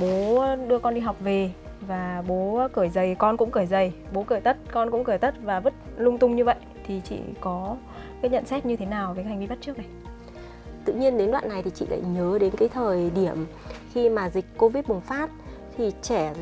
bố 0.00 0.44
đưa 0.68 0.78
con 0.78 0.94
đi 0.94 1.00
học 1.00 1.16
về 1.20 1.50
và 1.88 2.22
bố 2.28 2.68
cởi 2.72 2.88
giày 2.88 3.14
con 3.14 3.36
cũng 3.36 3.50
cởi 3.50 3.66
giày, 3.66 3.92
bố 4.12 4.22
cởi 4.22 4.40
tất 4.40 4.56
con 4.72 4.90
cũng 4.90 5.04
cởi 5.04 5.18
tất 5.18 5.34
và 5.42 5.60
vứt 5.60 5.74
lung 5.96 6.18
tung 6.18 6.36
như 6.36 6.44
vậy. 6.44 6.56
Thì 6.86 7.00
chị 7.04 7.18
có 7.40 7.76
cái 8.22 8.30
nhận 8.30 8.46
xét 8.46 8.66
như 8.66 8.76
thế 8.76 8.86
nào 8.86 9.14
về 9.14 9.22
cái 9.22 9.30
hành 9.30 9.40
vi 9.40 9.46
bắt 9.46 9.58
trước 9.60 9.78
này? 9.78 9.86
tự 10.84 10.92
nhiên 10.92 11.18
đến 11.18 11.30
đoạn 11.30 11.48
này 11.48 11.62
thì 11.62 11.70
chị 11.74 11.86
lại 11.86 12.00
nhớ 12.00 12.38
đến 12.40 12.52
cái 12.56 12.68
thời 12.68 13.10
điểm 13.10 13.46
khi 13.92 14.08
mà 14.08 14.30
dịch 14.30 14.44
covid 14.58 14.86
bùng 14.86 15.00
phát 15.00 15.30
thì 15.76 15.92
trẻ 16.02 16.32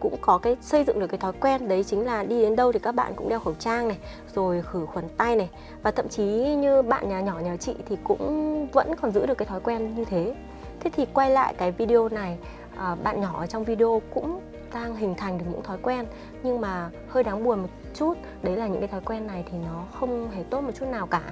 cũng 0.00 0.16
có 0.20 0.38
cái 0.38 0.56
xây 0.60 0.84
dựng 0.84 0.98
được 1.00 1.06
cái 1.06 1.18
thói 1.18 1.32
quen 1.32 1.68
đấy 1.68 1.84
chính 1.84 2.04
là 2.04 2.24
đi 2.24 2.42
đến 2.42 2.56
đâu 2.56 2.72
thì 2.72 2.78
các 2.78 2.94
bạn 2.94 3.12
cũng 3.16 3.28
đeo 3.28 3.40
khẩu 3.40 3.54
trang 3.54 3.88
này 3.88 3.98
rồi 4.34 4.62
khử 4.62 4.86
khuẩn 4.86 5.04
tay 5.16 5.36
này. 5.36 5.50
Và 5.82 5.90
thậm 5.90 6.08
chí 6.08 6.24
như 6.56 6.82
bạn 6.82 7.08
nhà 7.08 7.20
nhỏ 7.20 7.38
nhà 7.38 7.56
chị 7.56 7.74
thì 7.88 7.96
cũng 8.04 8.66
vẫn 8.72 8.96
còn 9.02 9.10
giữ 9.10 9.26
được 9.26 9.38
cái 9.38 9.46
thói 9.46 9.60
quen 9.60 9.94
như 9.94 10.04
thế. 10.04 10.34
Thế 10.80 10.90
thì 10.94 11.06
quay 11.12 11.30
lại 11.30 11.54
cái 11.58 11.70
video 11.70 12.08
này 12.08 12.38
à, 12.76 12.94
bạn 12.94 13.20
nhỏ 13.20 13.34
ở 13.38 13.46
trong 13.46 13.64
video 13.64 14.02
cũng 14.14 14.40
đang 14.74 14.96
hình 14.96 15.14
thành 15.14 15.38
được 15.38 15.44
những 15.50 15.62
thói 15.62 15.78
quen. 15.82 16.06
Nhưng 16.42 16.60
mà 16.60 16.90
hơi 17.08 17.22
đáng 17.22 17.44
buồn 17.44 17.62
một 17.62 17.68
chút 17.94 18.14
đấy 18.42 18.56
là 18.56 18.66
những 18.66 18.80
cái 18.80 18.88
thói 18.88 19.00
quen 19.00 19.26
này 19.26 19.44
thì 19.50 19.58
nó 19.58 19.84
không 19.92 20.30
hề 20.30 20.42
tốt 20.42 20.60
một 20.60 20.72
chút 20.74 20.86
nào 20.86 21.06
cả. 21.06 21.22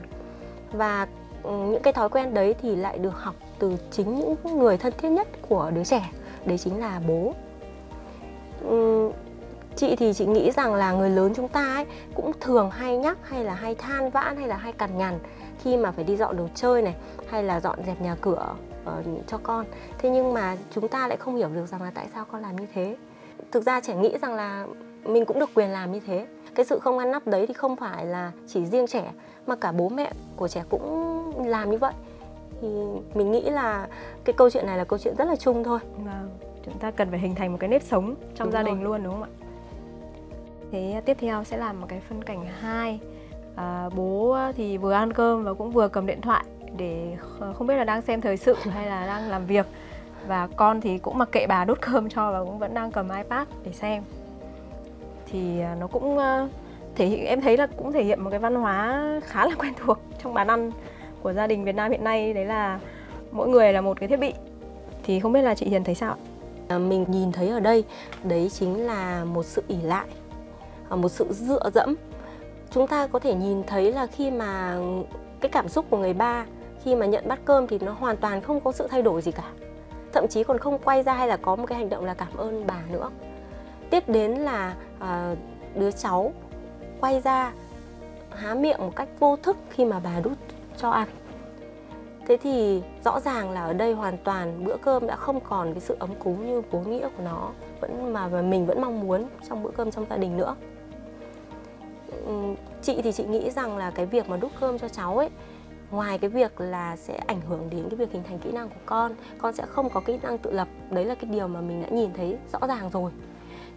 Và 0.72 1.06
ừ, 1.42 1.50
những 1.50 1.82
cái 1.82 1.92
thói 1.92 2.08
quen 2.08 2.34
đấy 2.34 2.54
thì 2.62 2.76
lại 2.76 2.98
được 2.98 3.14
học 3.14 3.34
từ 3.58 3.76
chính 3.90 4.14
những 4.14 4.58
người 4.58 4.78
thân 4.78 4.92
thiết 4.98 5.08
nhất 5.08 5.28
của 5.48 5.70
đứa 5.74 5.84
trẻ 5.84 6.10
đấy 6.44 6.58
chính 6.58 6.80
là 6.80 7.00
bố. 7.08 7.34
Ừ, 8.64 9.10
chị 9.76 9.96
thì 9.96 10.12
chị 10.12 10.26
nghĩ 10.26 10.50
rằng 10.50 10.74
là 10.74 10.92
người 10.92 11.10
lớn 11.10 11.32
chúng 11.36 11.48
ta 11.48 11.74
ấy 11.74 11.86
cũng 12.14 12.32
thường 12.40 12.70
hay 12.70 12.96
nhắc 12.96 13.18
hay 13.22 13.44
là 13.44 13.54
hay 13.54 13.74
than 13.74 14.10
vãn 14.10 14.36
hay 14.36 14.48
là 14.48 14.56
hay 14.56 14.72
cằn 14.72 14.98
nhằn 14.98 15.18
khi 15.62 15.76
mà 15.76 15.90
phải 15.90 16.04
đi 16.04 16.16
dọn 16.16 16.36
đồ 16.36 16.48
chơi 16.54 16.82
này 16.82 16.94
hay 17.28 17.42
là 17.42 17.60
dọn 17.60 17.78
dẹp 17.86 18.00
nhà 18.00 18.16
cửa 18.20 18.54
uh, 18.98 19.26
cho 19.26 19.38
con. 19.42 19.66
Thế 19.98 20.10
nhưng 20.10 20.34
mà 20.34 20.56
chúng 20.70 20.88
ta 20.88 21.08
lại 21.08 21.16
không 21.16 21.36
hiểu 21.36 21.48
được 21.48 21.66
rằng 21.66 21.82
là 21.82 21.90
tại 21.94 22.06
sao 22.14 22.24
con 22.32 22.42
làm 22.42 22.56
như 22.56 22.66
thế 22.74 22.96
thực 23.52 23.64
ra 23.64 23.80
trẻ 23.80 23.94
nghĩ 23.94 24.18
rằng 24.22 24.34
là 24.34 24.66
mình 25.04 25.24
cũng 25.24 25.38
được 25.38 25.50
quyền 25.54 25.70
làm 25.70 25.92
như 25.92 26.00
thế. 26.06 26.26
Cái 26.54 26.66
sự 26.66 26.78
không 26.78 26.96
ngăn 26.96 27.10
nắp 27.10 27.26
đấy 27.26 27.46
thì 27.46 27.54
không 27.54 27.76
phải 27.76 28.06
là 28.06 28.32
chỉ 28.46 28.66
riêng 28.66 28.86
trẻ 28.86 29.12
mà 29.46 29.56
cả 29.56 29.72
bố 29.72 29.88
mẹ 29.88 30.12
của 30.36 30.48
trẻ 30.48 30.62
cũng 30.68 31.46
làm 31.46 31.70
như 31.70 31.78
vậy. 31.78 31.92
Thì 32.60 32.68
mình 33.14 33.32
nghĩ 33.32 33.40
là 33.50 33.88
cái 34.24 34.32
câu 34.32 34.50
chuyện 34.50 34.66
này 34.66 34.78
là 34.78 34.84
câu 34.84 34.98
chuyện 34.98 35.14
rất 35.18 35.24
là 35.24 35.36
chung 35.36 35.64
thôi. 35.64 35.78
Vâng, 35.96 36.30
chúng 36.64 36.78
ta 36.78 36.90
cần 36.90 37.10
phải 37.10 37.18
hình 37.18 37.34
thành 37.34 37.52
một 37.52 37.58
cái 37.60 37.68
nếp 37.70 37.82
sống 37.82 38.14
trong 38.34 38.46
Đúng 38.46 38.52
gia 38.52 38.62
rồi. 38.62 38.70
đình 38.74 38.84
luôn 38.84 39.02
đúng 39.02 39.12
không 39.12 39.22
ạ? 39.22 39.28
Thế 40.72 41.02
tiếp 41.04 41.16
theo 41.20 41.44
sẽ 41.44 41.56
là 41.56 41.72
một 41.72 41.86
cái 41.88 42.00
phân 42.08 42.24
cảnh 42.24 42.46
2 42.60 43.00
à, 43.56 43.88
Bố 43.96 44.36
thì 44.56 44.76
vừa 44.76 44.92
ăn 44.92 45.12
cơm 45.12 45.44
và 45.44 45.54
cũng 45.54 45.70
vừa 45.70 45.88
cầm 45.88 46.06
điện 46.06 46.20
thoại 46.20 46.44
để 46.76 47.16
kh- 47.38 47.52
không 47.52 47.66
biết 47.66 47.76
là 47.76 47.84
đang 47.84 48.02
xem 48.02 48.20
thời 48.20 48.36
sự 48.36 48.54
hay 48.70 48.86
là 48.86 49.06
đang 49.06 49.28
làm 49.30 49.46
việc 49.46 49.66
và 50.26 50.48
con 50.56 50.80
thì 50.80 50.98
cũng 50.98 51.18
mặc 51.18 51.28
kệ 51.32 51.46
bà 51.46 51.64
đút 51.64 51.80
cơm 51.80 52.08
cho 52.08 52.32
và 52.32 52.44
cũng 52.44 52.58
vẫn 52.58 52.74
đang 52.74 52.92
cầm 52.92 53.08
iPad 53.16 53.48
để 53.64 53.72
xem. 53.72 54.02
Thì 55.26 55.60
à, 55.60 55.76
nó 55.80 55.86
cũng 55.86 56.18
à, 56.18 56.48
thể 56.94 57.06
hiện, 57.06 57.26
em 57.26 57.40
thấy 57.40 57.56
là 57.56 57.66
cũng 57.66 57.92
thể 57.92 58.04
hiện 58.04 58.24
một 58.24 58.30
cái 58.30 58.38
văn 58.38 58.54
hóa 58.54 59.04
khá 59.24 59.46
là 59.46 59.54
quen 59.58 59.72
thuộc 59.84 59.98
trong 60.22 60.34
bàn 60.34 60.46
ăn 60.46 60.70
của 61.22 61.32
gia 61.32 61.46
đình 61.46 61.64
Việt 61.64 61.74
Nam 61.74 61.90
hiện 61.90 62.04
nay. 62.04 62.34
Đấy 62.34 62.44
là 62.44 62.80
mỗi 63.30 63.48
người 63.48 63.72
là 63.72 63.80
một 63.80 64.00
cái 64.00 64.08
thiết 64.08 64.20
bị. 64.20 64.32
Thì 65.02 65.20
không 65.20 65.32
biết 65.32 65.42
là 65.42 65.54
chị 65.54 65.66
Hiền 65.66 65.84
thấy 65.84 65.94
sao 65.94 66.10
ạ? 66.10 66.16
À, 66.68 66.78
mình 66.78 67.04
nhìn 67.08 67.32
thấy 67.32 67.48
ở 67.48 67.60
đây, 67.60 67.84
đấy 68.22 68.50
chính 68.50 68.86
là 68.86 69.24
một 69.24 69.42
sự 69.42 69.62
ỉ 69.68 69.76
lại 69.82 70.06
một 70.96 71.08
sự 71.08 71.26
dựa 71.30 71.70
dẫm. 71.74 71.94
Chúng 72.70 72.86
ta 72.86 73.06
có 73.06 73.18
thể 73.18 73.34
nhìn 73.34 73.62
thấy 73.66 73.92
là 73.92 74.06
khi 74.06 74.30
mà 74.30 74.78
cái 75.40 75.50
cảm 75.50 75.68
xúc 75.68 75.86
của 75.90 75.96
người 75.96 76.14
ba 76.14 76.44
khi 76.84 76.94
mà 76.94 77.06
nhận 77.06 77.28
bát 77.28 77.40
cơm 77.44 77.66
thì 77.66 77.78
nó 77.78 77.92
hoàn 77.92 78.16
toàn 78.16 78.40
không 78.40 78.60
có 78.60 78.72
sự 78.72 78.86
thay 78.90 79.02
đổi 79.02 79.22
gì 79.22 79.32
cả 79.32 79.50
thậm 80.12 80.28
chí 80.28 80.44
còn 80.44 80.58
không 80.58 80.78
quay 80.78 81.02
ra 81.02 81.14
hay 81.14 81.28
là 81.28 81.36
có 81.36 81.56
một 81.56 81.66
cái 81.66 81.78
hành 81.78 81.88
động 81.88 82.04
là 82.04 82.14
cảm 82.14 82.36
ơn 82.36 82.66
bà 82.66 82.82
nữa. 82.90 83.10
Tiếp 83.90 84.08
đến 84.08 84.30
là 84.30 84.74
à, 84.98 85.34
đứa 85.74 85.90
cháu 85.90 86.32
quay 87.00 87.20
ra 87.20 87.52
há 88.30 88.54
miệng 88.54 88.78
một 88.78 88.96
cách 88.96 89.08
vô 89.18 89.36
thức 89.36 89.56
khi 89.70 89.84
mà 89.84 90.00
bà 90.00 90.20
đút 90.20 90.38
cho 90.76 90.90
ăn. 90.90 91.08
Thế 92.28 92.36
thì 92.36 92.82
rõ 93.04 93.20
ràng 93.20 93.50
là 93.50 93.64
ở 93.64 93.72
đây 93.72 93.92
hoàn 93.92 94.18
toàn 94.18 94.64
bữa 94.64 94.76
cơm 94.76 95.06
đã 95.06 95.16
không 95.16 95.40
còn 95.40 95.72
cái 95.74 95.80
sự 95.80 95.96
ấm 95.98 96.10
cúng 96.18 96.46
như 96.46 96.62
vốn 96.70 96.90
nghĩa 96.90 97.08
của 97.16 97.22
nó 97.24 97.50
vẫn 97.80 98.12
mà 98.12 98.28
mà 98.28 98.42
mình 98.42 98.66
vẫn 98.66 98.80
mong 98.80 99.00
muốn 99.00 99.26
trong 99.48 99.62
bữa 99.62 99.70
cơm 99.70 99.90
trong 99.90 100.06
gia 100.10 100.16
đình 100.16 100.36
nữa. 100.36 100.56
Chị 102.82 103.02
thì 103.02 103.12
chị 103.12 103.24
nghĩ 103.24 103.50
rằng 103.50 103.76
là 103.76 103.90
cái 103.90 104.06
việc 104.06 104.28
mà 104.28 104.36
đút 104.36 104.52
cơm 104.60 104.78
cho 104.78 104.88
cháu 104.88 105.18
ấy 105.18 105.30
ngoài 105.90 106.18
cái 106.18 106.30
việc 106.30 106.60
là 106.60 106.96
sẽ 106.96 107.16
ảnh 107.26 107.40
hưởng 107.40 107.70
đến 107.70 107.84
cái 107.90 107.96
việc 107.96 108.12
hình 108.12 108.22
thành 108.28 108.38
kỹ 108.38 108.52
năng 108.52 108.68
của 108.68 108.80
con 108.86 109.14
con 109.38 109.54
sẽ 109.54 109.64
không 109.66 109.90
có 109.90 110.00
kỹ 110.00 110.18
năng 110.22 110.38
tự 110.38 110.52
lập. 110.52 110.68
Đấy 110.90 111.04
là 111.04 111.14
cái 111.14 111.30
điều 111.30 111.48
mà 111.48 111.60
mình 111.60 111.82
đã 111.82 111.88
nhìn 111.88 112.10
thấy 112.12 112.38
rõ 112.52 112.66
ràng 112.66 112.90
rồi. 112.90 113.12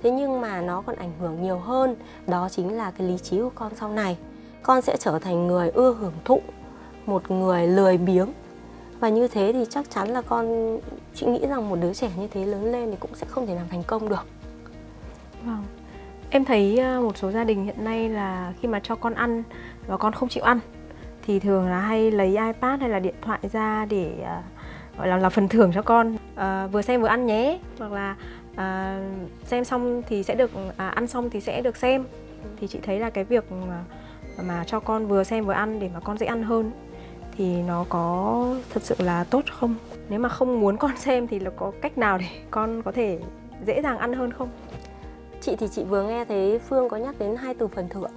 Thế 0.04 0.12
nhưng 0.12 0.42
mà 0.42 0.62
nó 0.62 0.82
còn 0.82 0.96
ảnh 0.96 1.12
hưởng 1.20 1.44
nhiều 1.44 1.58
hơn, 1.58 1.96
đó 2.28 2.50
chính 2.52 2.78
là 2.78 2.92
cái 2.92 3.08
lý 3.08 3.18
trí 3.18 3.40
của 3.40 3.52
con 3.56 3.76
sau 3.76 3.90
này. 3.90 4.18
Con 4.64 4.82
sẽ 4.82 4.98
trở 5.00 5.20
thành 5.20 5.48
người 5.48 5.70
ưa 5.70 5.94
hưởng 5.94 6.14
thụ, 6.26 6.42
một 7.06 7.32
người 7.32 7.68
lười 7.68 7.98
biếng. 7.98 8.34
Và 9.00 9.10
như 9.10 9.28
thế 9.28 9.54
thì 9.54 9.66
chắc 9.70 9.90
chắn 9.90 10.10
là 10.10 10.22
con 10.22 10.78
chị 11.16 11.26
nghĩ 11.26 11.46
rằng 11.48 11.70
một 11.70 11.76
đứa 11.82 11.94
trẻ 11.94 12.12
như 12.18 12.28
thế 12.28 12.46
lớn 12.46 12.72
lên 12.72 12.92
thì 12.92 12.98
cũng 13.00 13.16
sẽ 13.16 13.26
không 13.30 13.48
thể 13.48 13.56
làm 13.56 13.68
thành 13.70 13.84
công 13.88 14.10
được. 14.10 14.26
Vâng. 15.46 15.64
Em 16.30 16.46
thấy 16.46 16.80
à, 16.80 17.00
một 17.00 17.18
số 17.18 17.32
gia 17.32 17.44
đình 17.44 17.66
hiện 17.66 17.84
nay 17.84 18.10
là 18.10 18.54
khi 18.62 18.68
mà 18.68 18.80
cho 18.84 18.96
con 18.96 19.14
ăn 19.14 19.44
và 19.88 19.98
con 19.98 20.14
không 20.14 20.30
chịu 20.30 20.44
ăn 20.44 20.60
thì 21.26 21.40
thường 21.40 21.68
là 21.68 21.80
hay 21.80 22.12
lấy 22.12 22.28
iPad 22.28 22.80
hay 22.80 22.90
là 22.90 23.00
điện 23.00 23.16
thoại 23.22 23.40
ra 23.52 23.86
để 23.90 24.14
uh, 24.22 24.98
gọi 24.98 25.08
là 25.08 25.18
là 25.18 25.30
phần 25.30 25.48
thưởng 25.48 25.72
cho 25.74 25.82
con. 25.82 26.16
Uh, 26.16 26.72
vừa 26.72 26.82
xem 26.82 27.02
vừa 27.02 27.08
ăn 27.08 27.26
nhé. 27.26 27.60
Hoặc 27.80 27.92
là 27.92 28.16
uh, 28.52 29.30
xem 29.46 29.64
xong 29.64 30.04
thì 30.08 30.24
sẽ 30.24 30.36
được 30.36 30.52
uh, 30.68 30.78
ăn 30.78 31.08
xong 31.08 31.30
thì 31.30 31.42
sẽ 31.42 31.62
được 31.62 31.78
xem. 31.78 32.06
Thì 32.60 32.68
chị 32.68 32.80
thấy 32.84 33.00
là 33.00 33.10
cái 33.10 33.24
việc 33.24 33.52
mà, 33.52 33.84
mà 34.44 34.64
cho 34.68 34.80
con 34.80 35.08
vừa 35.08 35.24
xem 35.24 35.46
vừa 35.46 35.54
ăn 35.54 35.80
để 35.80 35.90
mà 35.94 36.00
con 36.00 36.18
dễ 36.18 36.26
ăn 36.26 36.44
hơn 36.44 36.72
thì 37.38 37.62
nó 37.62 37.86
có 37.90 38.46
thật 38.74 38.84
sự 38.84 38.96
là 39.00 39.24
tốt 39.24 39.44
không? 39.52 39.76
Nếu 40.10 40.20
mà 40.20 40.30
không 40.30 40.60
muốn 40.60 40.78
con 40.78 40.98
xem 40.98 41.28
thì 41.28 41.40
là 41.40 41.50
có 41.50 41.72
cách 41.82 41.98
nào 41.98 42.18
để 42.18 42.28
con 42.52 42.82
có 42.82 42.92
thể 42.92 43.20
dễ 43.66 43.82
dàng 43.82 43.98
ăn 43.98 44.14
hơn 44.14 44.32
không? 44.32 44.50
Chị 45.42 45.56
thì 45.56 45.68
chị 45.72 45.84
vừa 45.84 46.08
nghe 46.08 46.26
thấy 46.26 46.60
phương 46.60 46.90
có 46.90 46.98
nhắc 46.98 47.16
đến 47.20 47.36
hai 47.36 47.54
từ 47.54 47.68
phần 47.68 47.90
thưởng 47.90 48.12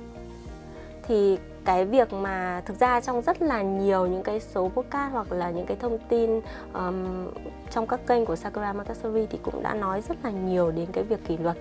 thì 1.09 1.39
cái 1.65 1.85
việc 1.85 2.13
mà 2.13 2.63
thực 2.67 2.81
ra 2.81 3.01
trong 3.01 3.23
rất 3.23 3.43
là 3.43 3.63
nhiều 3.63 4.07
những 4.07 4.23
cái 4.23 4.41
số 4.41 4.69
podcast 4.69 5.13
hoặc 5.13 5.33
là 5.33 5.51
những 5.51 5.67
cái 5.67 5.77
thông 5.77 5.99
tin 6.09 6.41
um, 6.73 7.29
trong 7.71 7.87
các 7.87 8.01
kênh 8.07 8.25
của 8.25 8.37
Sakura 8.37 8.73
Montessori 8.73 9.27
thì 9.27 9.39
cũng 9.43 9.63
đã 9.63 9.75
nói 9.75 10.01
rất 10.01 10.17
là 10.25 10.31
nhiều 10.31 10.71
đến 10.71 10.87
cái 10.93 11.05
việc 11.05 11.25
kỷ 11.27 11.37
luật 11.37 11.57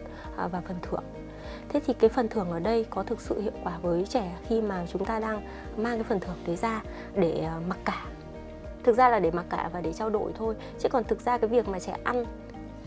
uh, 0.45 0.51
và 0.51 0.61
phần 0.67 0.77
thưởng. 0.81 1.03
Thế 1.69 1.81
thì 1.85 1.93
cái 1.93 2.09
phần 2.09 2.27
thưởng 2.27 2.51
ở 2.51 2.59
đây 2.59 2.85
có 2.89 3.03
thực 3.03 3.21
sự 3.21 3.41
hiệu 3.41 3.53
quả 3.63 3.77
với 3.81 4.05
trẻ 4.09 4.35
khi 4.47 4.61
mà 4.61 4.85
chúng 4.91 5.05
ta 5.05 5.19
đang 5.19 5.41
mang 5.77 5.95
cái 5.95 6.03
phần 6.03 6.19
thưởng 6.19 6.37
đấy 6.47 6.55
ra 6.55 6.81
để 7.15 7.47
uh, 7.57 7.67
mặc 7.67 7.77
cả? 7.85 8.05
Thực 8.83 8.97
ra 8.97 9.09
là 9.09 9.19
để 9.19 9.31
mặc 9.31 9.45
cả 9.49 9.69
và 9.73 9.81
để 9.81 9.93
trao 9.93 10.09
đổi 10.09 10.31
thôi 10.37 10.55
chứ 10.79 10.89
còn 10.89 11.03
thực 11.03 11.21
ra 11.21 11.37
cái 11.37 11.49
việc 11.49 11.67
mà 11.67 11.79
trẻ 11.79 11.97
ăn 12.03 12.25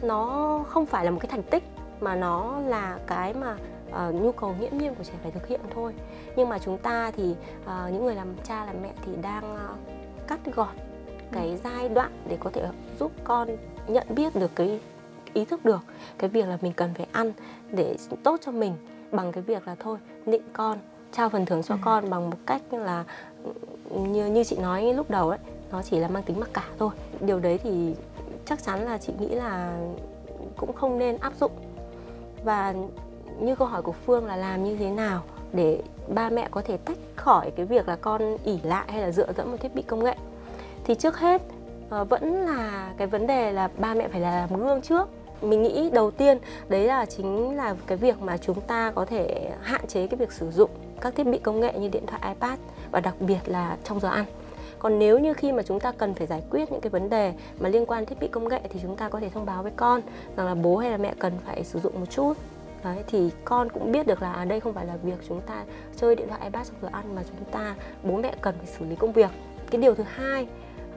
nó 0.03 0.65
không 0.69 0.87
phải 0.87 1.05
là 1.05 1.11
một 1.11 1.19
cái 1.21 1.31
thành 1.31 1.43
tích 1.43 1.63
mà 2.01 2.15
nó 2.15 2.61
là 2.61 2.99
cái 3.07 3.35
mà 3.35 3.57
uh, 3.89 4.15
nhu 4.15 4.33
cầu 4.33 4.55
nghiễm 4.61 4.79
nhiên 4.79 4.95
của 4.95 5.05
trẻ 5.05 5.13
phải 5.23 5.33
thực 5.33 5.47
hiện 5.47 5.61
thôi. 5.75 5.95
Nhưng 6.37 6.49
mà 6.49 6.59
chúng 6.59 6.79
ta 6.79 7.11
thì 7.17 7.31
uh, 7.31 7.93
những 7.93 8.05
người 8.05 8.15
làm 8.15 8.35
cha 8.45 8.65
làm 8.65 8.83
mẹ 8.83 8.93
thì 9.07 9.13
đang 9.23 9.53
uh, 9.55 9.79
cắt 10.29 10.41
gọt 10.55 10.75
cái 11.33 11.59
giai 11.65 11.89
đoạn 11.89 12.11
để 12.29 12.37
có 12.41 12.51
thể 12.51 12.69
giúp 13.01 13.13
con 13.25 13.49
nhận 13.87 14.07
biết 14.15 14.37
được 14.37 14.51
cái 14.55 14.81
ý 15.35 15.45
thức 15.45 15.65
được 15.65 15.81
cái 16.19 16.31
việc 16.31 16.49
là 16.49 16.59
mình 16.61 16.73
cần 16.73 16.95
phải 16.95 17.07
ăn 17.13 17.33
để 17.71 17.97
tốt 18.23 18.41
cho 18.45 18.53
mình 18.53 18.75
bằng 19.13 19.33
cái 19.33 19.43
việc 19.43 19.67
là 19.69 19.75
thôi 19.79 19.99
nịnh 20.27 20.43
con 20.53 20.79
trao 21.13 21.29
phần 21.29 21.47
thưởng 21.47 21.63
cho 21.63 21.75
Ừ. 21.75 21.79
con 21.85 22.11
bằng 22.11 22.31
một 22.31 22.37
cách 22.47 22.63
là 22.73 23.05
ừ, 23.45 23.53
như 23.99 24.27
như 24.27 24.45
chị 24.45 24.57
nói 24.57 24.95
lúc 24.95 25.11
đầu 25.11 25.29
ấy 25.29 25.39
nó 25.71 25.83
chỉ 25.83 25.99
là 25.99 26.09
mang 26.09 26.23
tính 26.23 26.41
mặc 26.41 26.51
cả 26.53 26.65
thôi. 26.79 26.91
Điều 27.21 27.41
đấy 27.41 27.59
thì 27.63 27.95
chắc 28.45 28.63
chắn 28.63 28.85
là 28.85 28.99
chị 28.99 29.13
nghĩ 29.19 29.29
là 29.29 29.79
cũng 30.57 30.73
không 30.73 30.99
nên 30.99 31.19
áp 31.19 31.33
dụng. 31.41 31.53
Và 32.45 32.75
như 33.41 33.55
câu 33.55 33.69
hỏi 33.69 33.83
của 33.83 33.93
phương 33.93 34.27
là 34.27 34.37
làm 34.37 34.65
như 34.65 34.77
thế 34.77 34.91
nào 34.91 35.23
để 35.53 35.83
ba 36.09 36.31
mẹ 36.31 36.49
có 36.51 36.63
thể 36.63 36.77
tách 36.77 36.99
khỏi 37.17 37.51
cái 37.51 37.67
việc 37.67 37.89
là 37.89 37.97
con 37.97 38.37
ỉ 38.45 38.59
lại 38.63 38.85
hay 38.89 39.01
là 39.01 39.11
dựa 39.11 39.33
dẫm 39.33 39.49
vào 39.49 39.57
thiết 39.57 39.75
bị 39.75 39.83
công 39.83 40.05
nghệ? 40.05 40.15
Thì 40.85 40.95
trước 40.95 41.19
hết 41.19 41.43
ờ, 41.91 42.05
vẫn 42.05 42.47
là 42.47 42.93
cái 42.97 43.07
vấn 43.07 43.27
đề 43.27 43.53
là 43.53 43.69
ba 43.79 43.95
mẹ 43.95 44.09
phải 44.09 44.21
là 44.21 44.31
làm 44.41 44.61
gương 44.61 44.83
trước. 44.83 45.09
Mình 45.43 45.63
nghĩ 45.63 45.91
đầu 45.91 46.11
tiên 46.11 46.39
đấy 46.69 46.85
là 46.85 47.07
chính 47.07 47.57
là 47.57 47.75
cái 47.87 47.99
việc 47.99 48.21
mà 48.21 48.37
chúng 48.37 48.61
ta 48.61 48.93
có 48.95 49.05
thể 49.05 49.51
hạn 49.63 49.87
chế 49.87 50.07
cái 50.07 50.19
việc 50.19 50.33
sử 50.33 50.51
dụng 50.51 50.71
các 51.01 51.15
thiết 51.15 51.25
bị 51.25 51.39
công 51.39 51.61
nghệ 51.61 51.73
như 51.79 51.89
điện 51.89 52.07
thoại, 52.07 52.23
ipad 52.29 52.59
và 52.91 53.01
đặc 53.01 53.15
biệt 53.21 53.41
là 53.47 53.77
trong 53.85 54.01
giờ 54.01 54.09
ăn. 54.09 54.25
Còn 54.79 54.99
nếu 54.99 55.19
như 55.19 55.35
khi 55.35 55.53
mà 55.53 55.63
chúng 55.63 55.81
ta 55.81 55.93
cần 55.93 56.15
phải 56.15 56.27
giải 56.27 56.43
quyết 56.51 56.73
những 56.73 56.81
cái 56.81 56.91
vấn 56.91 57.11
đề 57.11 57.33
mà 57.61 57.69
liên 57.69 57.87
quan 57.87 58.07
thiết 58.07 58.21
bị 58.21 58.29
công 58.29 58.49
nghệ 58.49 58.61
thì 58.71 58.81
chúng 58.83 58.97
ta 58.97 59.09
có 59.09 59.21
thể 59.21 59.31
thông 59.31 59.47
báo 59.47 59.63
với 59.63 59.73
con 59.77 60.01
rằng 60.37 60.47
là 60.47 60.55
bố 60.55 60.77
hay 60.77 60.91
là 60.91 60.97
mẹ 60.97 61.15
cần 61.19 61.33
phải 61.47 61.65
sử 61.65 61.81
dụng 61.81 62.01
một 62.01 62.07
chút. 62.11 62.33
Đấy, 62.85 63.05
thì 63.07 63.31
con 63.45 63.69
cũng 63.71 63.93
biết 63.93 64.07
được 64.07 64.23
là 64.23 64.33
à, 64.33 64.45
đây 64.45 64.61
không 64.61 64.75
phải 64.75 64.87
là 64.87 64.97
việc 65.03 65.19
chúng 65.29 65.41
ta 65.41 65.65
chơi 65.97 66.15
điện 66.15 66.29
thoại 66.29 66.41
iPad 66.45 66.69
trong 66.69 66.77
giờ 66.83 66.89
ăn 66.93 67.15
mà 67.15 67.23
chúng 67.29 67.45
ta 67.53 67.75
bố 68.03 68.17
mẹ 68.17 68.35
cần 68.41 68.55
phải 68.59 68.67
xử 68.67 68.85
lý 68.85 68.97
công 68.97 69.13
việc. 69.13 69.31
Cái 69.71 69.81
điều 69.81 69.95
thứ 69.95 70.05
hai 70.09 70.47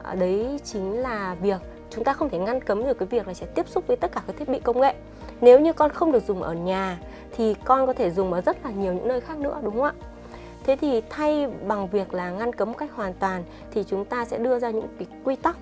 à, 0.02 0.14
đấy 0.14 0.60
chính 0.64 0.98
là 0.98 1.36
việc 1.42 1.60
chúng 1.90 2.04
ta 2.04 2.12
không 2.12 2.28
thể 2.30 2.38
ngăn 2.38 2.60
cấm 2.60 2.84
được 2.84 2.98
cái 2.98 3.08
việc 3.08 3.26
là 3.26 3.34
trẻ 3.34 3.46
tiếp 3.54 3.68
xúc 3.68 3.86
với 3.86 3.96
tất 3.96 4.12
cả 4.12 4.22
các 4.26 4.36
thiết 4.36 4.48
bị 4.48 4.60
công 4.60 4.80
nghệ. 4.80 4.94
Nếu 5.40 5.60
như 5.60 5.72
con 5.72 5.90
không 5.90 6.12
được 6.12 6.22
dùng 6.26 6.42
ở 6.42 6.54
nhà 6.54 6.98
thì 7.36 7.54
con 7.64 7.86
có 7.86 7.92
thể 7.92 8.10
dùng 8.10 8.32
ở 8.32 8.40
rất 8.40 8.64
là 8.64 8.70
nhiều 8.70 8.92
những 8.92 9.08
nơi 9.08 9.20
khác 9.20 9.38
nữa 9.38 9.60
đúng 9.62 9.74
không 9.74 9.84
ạ? 9.84 9.92
Thế 10.64 10.76
thì 10.76 11.02
thay 11.10 11.46
bằng 11.66 11.88
việc 11.88 12.14
là 12.14 12.30
ngăn 12.30 12.52
cấm 12.52 12.68
một 12.68 12.78
cách 12.78 12.90
hoàn 12.94 13.14
toàn 13.14 13.44
thì 13.70 13.84
chúng 13.84 14.04
ta 14.04 14.24
sẽ 14.24 14.38
đưa 14.38 14.58
ra 14.58 14.70
những 14.70 14.88
cái 14.98 15.08
quy 15.24 15.36
tắc 15.36 15.56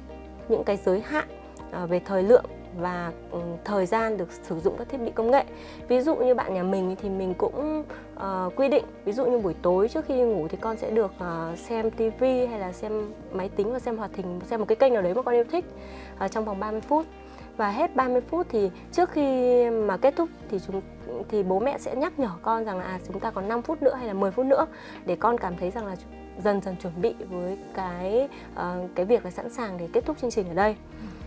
những 0.49 0.65
cái 0.65 0.77
giới 0.77 1.01
hạn 1.01 1.29
à, 1.71 1.87
về 1.87 2.01
thời 2.05 2.23
lượng 2.23 2.45
và 2.77 3.13
ừ, 3.31 3.41
thời 3.65 3.87
gian 3.87 4.17
được 4.17 4.29
sử 4.33 4.61
dụng 4.61 4.75
các 4.79 4.89
thiết 4.89 4.99
bị 4.99 5.11
công 5.15 5.31
nghệ. 5.31 5.45
Ví 5.89 6.01
dụ 6.01 6.17
như 6.17 6.35
bạn 6.35 6.55
nhà 6.55 6.63
mình 6.63 6.97
thì 7.03 7.09
mình 7.09 7.35
cũng 7.35 7.85
uh, 8.17 8.53
quy 8.57 8.69
định 8.69 8.85
ví 9.05 9.13
dụ 9.13 9.27
như 9.27 9.39
buổi 9.39 9.55
tối 9.63 9.89
trước 9.89 10.05
khi 10.05 10.15
đi 10.15 10.21
ngủ 10.21 10.49
thì 10.49 10.59
con 10.61 10.77
sẽ 10.77 10.91
được 10.91 11.13
uh, 11.15 11.59
xem 11.59 11.91
tivi 11.91 12.47
hay 12.47 12.61
là 12.61 12.73
xem 12.73 13.13
máy 13.33 13.49
tính 13.49 13.73
và 13.73 13.79
xem 13.79 13.97
hoạt 13.97 14.17
hình 14.17 14.41
xem 14.47 14.61
một 14.61 14.67
cái 14.69 14.77
kênh 14.77 14.93
nào 14.93 15.03
đấy 15.03 15.15
mà 15.15 15.23
con 15.23 15.35
yêu 15.35 15.45
thích 15.45 15.65
uh, 16.25 16.31
trong 16.31 16.45
vòng 16.45 16.61
30 16.61 16.81
phút. 16.81 17.07
Và 17.57 17.71
hết 17.71 17.97
30 17.97 18.21
phút 18.21 18.47
thì 18.51 18.71
trước 18.93 19.11
khi 19.11 19.71
mà 19.71 19.97
kết 19.97 20.17
thúc 20.17 20.29
thì 20.51 20.59
chúng 20.67 20.81
thì 21.29 21.43
bố 21.43 21.61
mẹ 21.61 21.79
sẽ 21.79 21.97
nhắc 21.97 22.19
nhở 22.19 22.31
con 22.43 22.65
rằng 22.65 22.79
là 22.79 22.85
à, 22.85 22.99
chúng 23.07 23.21
ta 23.21 23.31
còn 23.31 23.49
5 23.49 23.63
phút 23.63 23.83
nữa 23.83 23.95
hay 23.95 24.07
là 24.07 24.13
10 24.13 24.31
phút 24.31 24.47
nữa 24.47 24.67
để 25.07 25.17
con 25.17 25.39
cảm 25.39 25.57
thấy 25.57 25.71
rằng 25.71 25.87
là 25.87 25.97
dần 26.45 26.61
dần 26.61 26.77
chuẩn 26.83 27.01
bị 27.03 27.15
với 27.31 27.59
cái 27.75 28.29
uh, 28.53 28.91
cái 28.95 29.07
việc 29.07 29.25
là 29.25 29.31
sẵn 29.31 29.51
sàng 29.51 29.79
để 29.79 29.89
kết 29.93 30.05
thúc 30.07 30.19
chương 30.21 30.31
trình 30.31 30.49
ở 30.49 30.55
đây. 30.55 30.77
Ừ 31.01 31.20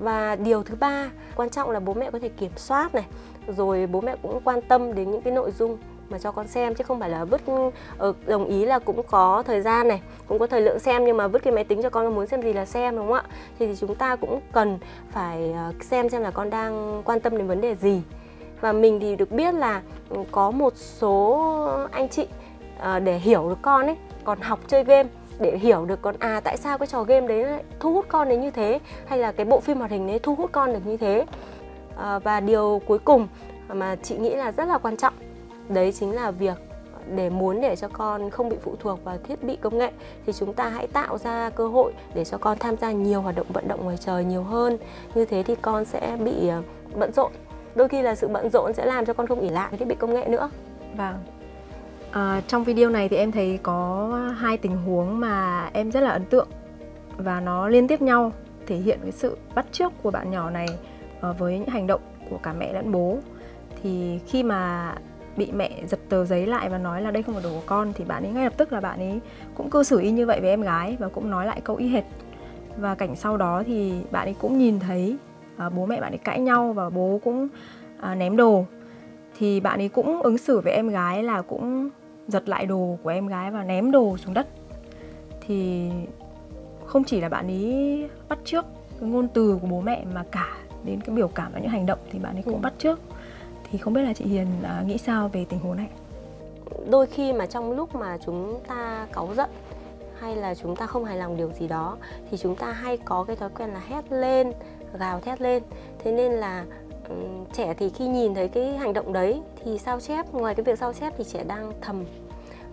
và 0.00 0.36
điều 0.36 0.62
thứ 0.62 0.74
ba 0.80 1.10
quan 1.36 1.50
trọng 1.50 1.70
là 1.70 1.80
bố 1.80 1.94
mẹ 1.94 2.10
có 2.10 2.18
thể 2.18 2.28
kiểm 2.28 2.50
soát 2.56 2.94
này 2.94 3.04
rồi 3.48 3.86
bố 3.86 4.00
mẹ 4.00 4.16
cũng 4.22 4.40
quan 4.44 4.60
tâm 4.60 4.94
đến 4.94 5.10
những 5.10 5.22
cái 5.22 5.32
nội 5.32 5.50
dung 5.50 5.78
mà 6.10 6.18
cho 6.18 6.32
con 6.32 6.46
xem 6.46 6.74
chứ 6.74 6.84
không 6.84 7.00
phải 7.00 7.10
là 7.10 7.24
vứt 7.24 7.40
ờ, 7.98 8.12
đồng 8.26 8.46
ý 8.46 8.64
là 8.64 8.78
cũng 8.78 9.02
có 9.02 9.42
thời 9.46 9.60
gian 9.60 9.88
này 9.88 10.02
cũng 10.26 10.38
có 10.38 10.46
thời 10.46 10.60
lượng 10.60 10.78
xem 10.78 11.04
nhưng 11.04 11.16
mà 11.16 11.28
vứt 11.28 11.42
cái 11.42 11.52
máy 11.52 11.64
tính 11.64 11.82
cho 11.82 11.90
con 11.90 12.14
muốn 12.14 12.26
xem 12.26 12.42
gì 12.42 12.52
là 12.52 12.64
xem 12.64 12.96
đúng 12.96 13.06
không 13.06 13.14
ạ? 13.14 13.22
Thì, 13.58 13.66
thì 13.66 13.76
chúng 13.76 13.94
ta 13.94 14.16
cũng 14.16 14.40
cần 14.52 14.78
phải 15.10 15.52
ờ, 15.52 15.72
xem 15.80 16.08
xem 16.08 16.22
là 16.22 16.30
con 16.30 16.50
đang 16.50 17.02
quan 17.04 17.20
tâm 17.20 17.38
đến 17.38 17.46
vấn 17.46 17.60
đề 17.60 17.74
gì. 17.74 18.02
Và 18.60 18.72
mình 18.72 19.00
thì 19.00 19.16
được 19.16 19.32
biết 19.32 19.54
là 19.54 19.82
ừ, 20.08 20.16
có 20.30 20.50
một 20.50 20.72
số 20.76 21.40
anh 21.90 22.08
chị 22.08 22.26
ờ, 22.78 22.98
để 22.98 23.18
hiểu 23.18 23.48
được 23.48 23.58
con 23.62 23.86
ấy 23.86 23.96
còn 24.24 24.40
học 24.40 24.60
chơi 24.66 24.84
game 24.84 25.08
để 25.40 25.58
hiểu 25.58 25.84
được 25.84 26.02
con 26.02 26.14
à 26.18 26.40
tại 26.44 26.56
sao 26.56 26.78
cái 26.78 26.86
trò 26.86 27.02
game 27.02 27.26
đấy 27.26 27.62
thu 27.80 27.92
hút 27.92 28.04
con 28.08 28.28
đến 28.28 28.40
như 28.40 28.50
thế 28.50 28.80
hay 29.06 29.18
là 29.18 29.32
cái 29.32 29.46
bộ 29.46 29.60
phim 29.60 29.78
hoạt 29.78 29.90
hình 29.90 30.06
đấy 30.06 30.18
thu 30.18 30.34
hút 30.34 30.52
con 30.52 30.72
được 30.72 30.86
như 30.86 30.96
thế. 30.96 31.26
À, 31.96 32.18
và 32.18 32.40
điều 32.40 32.80
cuối 32.86 32.98
cùng 32.98 33.28
mà 33.68 33.96
chị 34.02 34.16
nghĩ 34.16 34.34
là 34.36 34.52
rất 34.52 34.64
là 34.64 34.78
quan 34.78 34.96
trọng 34.96 35.14
đấy 35.68 35.92
chính 35.92 36.14
là 36.14 36.30
việc 36.30 36.56
để 37.14 37.30
muốn 37.30 37.60
để 37.60 37.76
cho 37.76 37.88
con 37.88 38.30
không 38.30 38.48
bị 38.48 38.56
phụ 38.62 38.74
thuộc 38.80 39.04
vào 39.04 39.18
thiết 39.18 39.42
bị 39.42 39.56
công 39.56 39.78
nghệ 39.78 39.90
thì 40.26 40.32
chúng 40.32 40.52
ta 40.52 40.68
hãy 40.68 40.86
tạo 40.86 41.18
ra 41.18 41.50
cơ 41.50 41.68
hội 41.68 41.92
để 42.14 42.24
cho 42.24 42.38
con 42.38 42.58
tham 42.58 42.76
gia 42.76 42.92
nhiều 42.92 43.20
hoạt 43.20 43.36
động 43.36 43.46
vận 43.52 43.68
động 43.68 43.84
ngoài 43.84 43.96
trời 43.96 44.24
nhiều 44.24 44.42
hơn. 44.42 44.78
Như 45.14 45.24
thế 45.24 45.42
thì 45.42 45.54
con 45.62 45.84
sẽ 45.84 46.16
bị 46.24 46.48
ờ, 46.48 46.62
bận 46.94 47.12
rộn. 47.12 47.32
Đôi 47.74 47.88
khi 47.88 48.02
là 48.02 48.14
sự 48.14 48.28
bận 48.28 48.50
rộn 48.50 48.72
sẽ 48.74 48.86
làm 48.86 49.06
cho 49.06 49.12
con 49.12 49.26
không 49.26 49.40
ỉ 49.40 49.48
lại 49.48 49.72
thiết 49.78 49.84
bị 49.84 49.94
công 49.94 50.14
nghệ 50.14 50.26
nữa. 50.28 50.50
Vâng. 50.96 51.14
À, 52.12 52.42
trong 52.46 52.64
video 52.64 52.90
này 52.90 53.08
thì 53.08 53.16
em 53.16 53.32
thấy 53.32 53.58
có 53.62 54.08
hai 54.38 54.56
tình 54.56 54.76
huống 54.76 55.20
mà 55.20 55.68
em 55.72 55.90
rất 55.90 56.00
là 56.00 56.10
ấn 56.10 56.24
tượng 56.24 56.48
và 57.16 57.40
nó 57.40 57.68
liên 57.68 57.88
tiếp 57.88 58.02
nhau 58.02 58.32
thể 58.66 58.76
hiện 58.76 58.98
cái 59.02 59.12
sự 59.12 59.36
bắt 59.54 59.66
chước 59.72 59.92
của 60.02 60.10
bạn 60.10 60.30
nhỏ 60.30 60.50
này 60.50 60.68
ờ, 61.20 61.32
với 61.32 61.58
những 61.58 61.68
hành 61.68 61.86
động 61.86 62.00
của 62.30 62.38
cả 62.38 62.52
mẹ 62.52 62.72
lẫn 62.72 62.92
bố. 62.92 63.18
Thì 63.82 64.20
khi 64.26 64.42
mà 64.42 64.94
bị 65.36 65.52
mẹ 65.52 65.70
giật 65.86 66.00
tờ 66.08 66.24
giấy 66.24 66.46
lại 66.46 66.68
và 66.68 66.78
nói 66.78 67.02
là 67.02 67.10
đây 67.10 67.22
không 67.22 67.34
phải 67.34 67.44
đồ 67.44 67.50
của 67.50 67.62
con 67.66 67.92
thì 67.92 68.04
bạn 68.04 68.22
ấy 68.22 68.32
ngay 68.32 68.44
lập 68.44 68.52
tức 68.56 68.72
là 68.72 68.80
bạn 68.80 68.98
ấy 68.98 69.20
cũng 69.54 69.70
cư 69.70 69.82
xử 69.82 70.00
y 70.00 70.10
như 70.10 70.26
vậy 70.26 70.40
với 70.40 70.50
em 70.50 70.62
gái 70.62 70.96
và 71.00 71.08
cũng 71.08 71.30
nói 71.30 71.46
lại 71.46 71.60
câu 71.64 71.76
y 71.76 71.88
hệt. 71.88 72.04
Và 72.76 72.94
cảnh 72.94 73.16
sau 73.16 73.36
đó 73.36 73.62
thì 73.66 73.92
bạn 74.10 74.26
ấy 74.26 74.34
cũng 74.38 74.58
nhìn 74.58 74.80
thấy 74.80 75.16
à, 75.56 75.68
bố 75.68 75.86
mẹ 75.86 76.00
bạn 76.00 76.12
ấy 76.12 76.18
cãi 76.18 76.40
nhau 76.40 76.72
và 76.72 76.90
bố 76.90 77.20
cũng 77.24 77.48
à, 78.00 78.14
ném 78.14 78.36
đồ 78.36 78.64
thì 79.38 79.60
bạn 79.60 79.80
ấy 79.80 79.88
cũng 79.88 80.22
ứng 80.22 80.38
xử 80.38 80.60
với 80.60 80.72
em 80.72 80.88
gái 80.88 81.22
là 81.22 81.42
cũng 81.42 81.90
giật 82.30 82.48
lại 82.48 82.66
đồ 82.66 82.96
của 83.02 83.10
em 83.10 83.26
gái 83.26 83.50
và 83.50 83.64
ném 83.64 83.90
đồ 83.90 84.16
xuống 84.16 84.34
đất. 84.34 84.46
Thì 85.40 85.90
không 86.86 87.04
chỉ 87.04 87.20
là 87.20 87.28
bạn 87.28 87.46
ấy 87.46 88.08
bắt 88.28 88.38
trước 88.44 88.64
cái 89.00 89.08
ngôn 89.08 89.28
từ 89.28 89.58
của 89.62 89.66
bố 89.66 89.80
mẹ 89.80 90.04
mà 90.14 90.24
cả 90.30 90.56
đến 90.84 91.00
cái 91.00 91.16
biểu 91.16 91.28
cảm 91.28 91.52
và 91.52 91.58
những 91.60 91.70
hành 91.70 91.86
động 91.86 91.98
thì 92.10 92.18
bạn 92.18 92.36
ấy 92.36 92.42
cũng 92.42 92.54
Ừ. 92.54 92.60
bắt 92.62 92.72
trước. 92.78 93.00
Thì 93.70 93.78
không 93.78 93.92
biết 93.92 94.02
là 94.02 94.12
chị 94.12 94.24
Hiền 94.24 94.46
à, 94.62 94.82
nghĩ 94.86 94.98
sao 94.98 95.28
về 95.28 95.44
tình 95.48 95.60
huống 95.60 95.76
này? 95.76 95.88
Đôi 96.90 97.06
khi 97.06 97.32
mà 97.32 97.46
trong 97.46 97.72
lúc 97.72 97.94
mà 97.94 98.18
chúng 98.26 98.60
ta 98.68 99.06
cáu 99.12 99.34
giận 99.34 99.50
hay 100.20 100.36
là 100.36 100.54
chúng 100.54 100.76
ta 100.76 100.86
không 100.86 101.04
hài 101.04 101.16
lòng 101.16 101.36
điều 101.36 101.52
gì 101.52 101.68
đó 101.68 101.96
thì 102.30 102.36
chúng 102.36 102.56
ta 102.56 102.72
hay 102.72 102.96
có 102.96 103.24
cái 103.24 103.36
thói 103.36 103.48
quen 103.58 103.70
là 103.70 103.80
hét 103.88 104.12
lên 104.12 104.52
gào 104.98 105.20
thét 105.20 105.40
lên. 105.40 105.62
Thế 105.98 106.12
nên 106.12 106.32
là 106.32 106.64
Ừ, 107.10 107.16
trẻ 107.52 107.74
thì 107.74 107.88
khi 107.88 108.06
nhìn 108.06 108.34
thấy 108.34 108.48
cái 108.48 108.76
hành 108.76 108.92
động 108.92 109.12
đấy 109.12 109.42
thì 109.64 109.78
sao 109.78 110.00
chép 110.00 110.32
ngoài 110.32 110.54
cái 110.54 110.64
việc 110.64 110.78
sao 110.78 110.92
chép 110.92 111.12
thì 111.18 111.24
trẻ 111.24 111.44
đang 111.44 111.72
thầm 111.80 112.04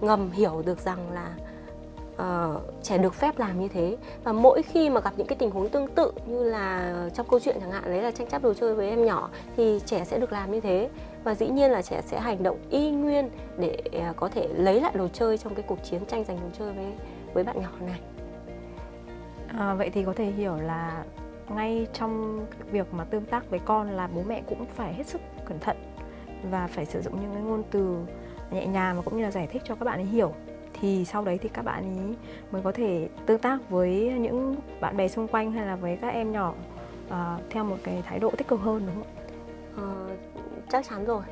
ngầm 0.02 0.32
hiểu 0.32 0.62
được 0.65 0.80
rằng 0.80 1.12
là 1.12 1.36
uh, 2.13 2.62
trẻ 2.84 2.97
được 2.97 3.13
phép 3.13 3.39
làm 3.39 3.62
như 3.62 3.67
thế. 3.67 3.97
Và 4.23 4.34
mỗi 4.34 4.62
khi 4.62 4.89
mà 4.89 5.02
gặp 5.02 5.13
những 5.17 5.28
cái 5.28 5.36
tình 5.36 5.52
huống 5.52 5.69
tương 5.69 5.88
tự 5.88 6.12
như 6.26 6.43
là 6.43 6.93
trong 7.13 7.28
câu 7.30 7.39
chuyện 7.39 7.58
chẳng 7.60 7.71
hạn 7.71 7.84
đấy 7.86 8.02
là 8.02 8.12
tranh 8.12 8.28
chấp 8.28 8.43
đồ 8.43 8.54
chơi 8.54 8.76
với 8.76 8.89
em 8.89 9.06
nhỏ 9.06 9.30
thì 9.58 9.80
trẻ 9.86 10.06
sẽ 10.06 10.19
được 10.19 10.32
làm 10.32 10.52
như 10.52 10.60
thế. 10.60 10.89
Và 11.23 11.36
dĩ 11.36 11.47
nhiên 11.47 11.71
là 11.71 11.82
trẻ 11.82 12.02
sẽ 12.06 12.19
hành 12.19 12.43
động 12.43 12.58
y 12.69 12.91
nguyên 12.91 13.30
để 13.58 13.78
ờ, 13.93 14.13
có 14.15 14.28
thể 14.28 14.47
lấy 14.47 14.82
lại 14.82 14.91
đồ 14.95 15.08
chơi 15.08 15.38
trong 15.38 15.56
cái 15.56 15.63
cuộc 15.67 15.84
chiến 15.84 16.06
tranh 16.06 16.23
giành 16.23 16.38
đồ 16.38 16.47
chơi 16.60 16.73
với 16.73 16.86
với 17.34 17.43
bạn 17.43 17.62
nhỏ 17.62 17.71
này. 17.80 18.00
À, 19.47 19.73
vậy 19.73 19.89
thì 19.93 20.04
có 20.04 20.13
thể 20.13 20.26
hiểu 20.26 20.56
là 20.56 21.04
ngay 21.50 21.88
trong 21.94 22.46
việc 22.72 22.94
mà 22.94 23.04
tương 23.04 23.26
tác 23.26 23.50
với 23.50 23.60
con 23.66 23.92
là 23.92 24.08
bố 24.08 24.24
mẹ 24.28 24.42
cũng 24.48 24.66
phải 24.66 24.94
hết 24.94 25.08
sức 25.08 25.22
cẩn 25.46 25.60
thận 25.60 25.78
và 26.52 26.68
phải 26.68 26.86
sử 26.86 27.02
dụng 27.02 27.22
những 27.22 27.34
cái 27.34 27.44
ngôn 27.44 27.64
từ 27.72 27.98
nhẹ 28.52 28.68
nhàng 28.68 28.96
và 28.96 29.02
cũng 29.02 29.18
như 29.18 29.24
là 29.24 29.32
giải 29.32 29.48
thích 29.48 29.62
cho 29.66 29.76
các 29.76 29.86
bạn 29.86 30.00
ấy 30.00 30.06
hiểu 30.06 30.34
thì 30.74 31.06
sau 31.06 31.24
đấy 31.26 31.38
thì 31.42 31.50
các 31.50 31.66
bạn 31.66 32.00
ấy 32.00 32.16
mới 32.52 32.62
có 32.62 32.72
thể 32.72 33.10
tương 33.26 33.40
tác 33.40 33.70
với 33.70 34.14
những 34.20 34.56
bạn 34.82 34.98
bè 34.98 35.08
xung 35.08 35.28
quanh 35.28 35.52
hay 35.52 35.66
là 35.66 35.76
với 35.76 35.98
các 36.02 36.10
em 36.10 36.32
nhỏ 36.32 36.54
uh, 37.08 37.14
theo 37.50 37.64
một 37.64 37.78
cái 37.84 38.04
thái 38.06 38.20
độ 38.20 38.32
tích 38.38 38.48
cực 38.48 38.60
hơn 38.60 38.84
đúng 38.86 38.96
không 38.96 39.04
ạ? 39.04 39.28
Ờ, 39.78 40.16
chắc 40.70 40.86
chắn 40.90 41.06
rồi 41.06 41.24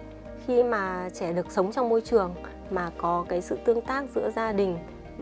khi 0.47 0.63
mà 0.63 1.09
trẻ 1.13 1.33
được 1.33 1.51
sống 1.51 1.71
trong 1.71 1.89
môi 1.89 2.01
trường 2.01 2.35
mà 2.69 2.91
có 2.97 3.25
cái 3.29 3.41
sự 3.41 3.57
tương 3.65 3.81
tác 3.81 4.05
giữa 4.15 4.31
gia 4.35 4.51
đình 4.51 4.77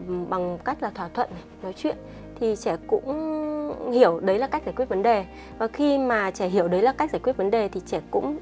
ừ, 0.08 0.14
bằng 0.30 0.58
cách 0.66 0.84
là 0.84 0.90
thỏa 0.90 1.08
thuận 1.08 1.30
này, 1.32 1.44
nói 1.64 1.74
chuyện 1.74 1.98
thì 2.40 2.56
trẻ 2.56 2.78
cũng 2.88 3.92
hiểu 3.92 4.20
đấy 4.20 4.40
là 4.40 4.48
cách 4.48 4.64
giải 4.66 4.74
quyết 4.78 4.90
vấn 4.90 5.04
đề. 5.04 5.26
Và 5.58 5.68
khi 5.68 5.98
mà 5.98 6.32
trẻ 6.32 6.48
hiểu 6.48 6.68
đấy 6.68 6.82
là 6.82 6.94
cách 6.94 7.12
giải 7.12 7.20
quyết 7.24 7.38
vấn 7.38 7.52
đề 7.52 7.68
thì 7.68 7.82
trẻ 7.86 8.02
cũng 8.12 8.40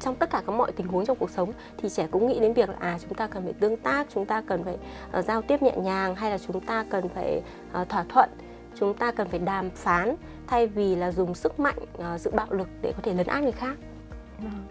trong 0.00 0.14
tất 0.14 0.30
cả 0.30 0.42
các 0.46 0.52
mọi 0.52 0.72
tình 0.72 0.86
huống 0.86 1.06
trong 1.06 1.16
cuộc 1.20 1.30
sống 1.30 1.52
thì 1.76 1.88
trẻ 1.88 2.06
cũng 2.10 2.26
nghĩ 2.26 2.40
đến 2.40 2.52
việc 2.52 2.68
là 2.68 2.76
à 2.80 2.98
chúng 3.02 3.14
ta 3.14 3.26
cần 3.26 3.44
phải 3.44 3.52
tương 3.52 3.76
tác 3.76 4.06
chúng 4.14 4.26
ta 4.26 4.42
cần 4.46 4.64
phải 4.64 4.76
uh, 5.18 5.24
giao 5.24 5.42
tiếp 5.42 5.62
nhẹ 5.62 5.72
nhàng 5.76 6.14
hay 6.14 6.30
là 6.30 6.38
chúng 6.38 6.60
ta 6.60 6.84
cần 6.90 7.08
phải 7.08 7.42
uh, 7.80 7.88
thỏa 7.88 8.04
thuận 8.08 8.30
chúng 8.74 8.94
ta 8.94 9.10
cần 9.10 9.28
phải 9.28 9.38
đàm 9.38 9.70
phán 9.70 10.16
thay 10.46 10.66
vì 10.66 10.96
là 10.96 11.12
dùng 11.12 11.34
sức 11.34 11.60
mạnh 11.60 11.76
uh, 11.98 12.20
sự 12.20 12.30
bạo 12.30 12.46
lực 12.50 12.68
để 12.82 12.92
có 12.92 12.98
thể 13.02 13.14
lấn 13.14 13.26
át 13.26 13.42
người 13.42 13.52
khác. 13.52 13.74
Vâng. 14.38 14.64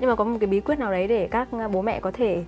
Nhưng 0.00 0.10
mà 0.10 0.16
có 0.16 0.24
một 0.24 0.36
cái 0.40 0.46
bí 0.46 0.60
quyết 0.60 0.78
nào 0.78 0.90
đấy 0.90 1.06
để 1.08 1.28
các 1.30 1.48
bố 1.72 1.82
mẹ 1.82 2.00
có 2.00 2.10
thể 2.10 2.44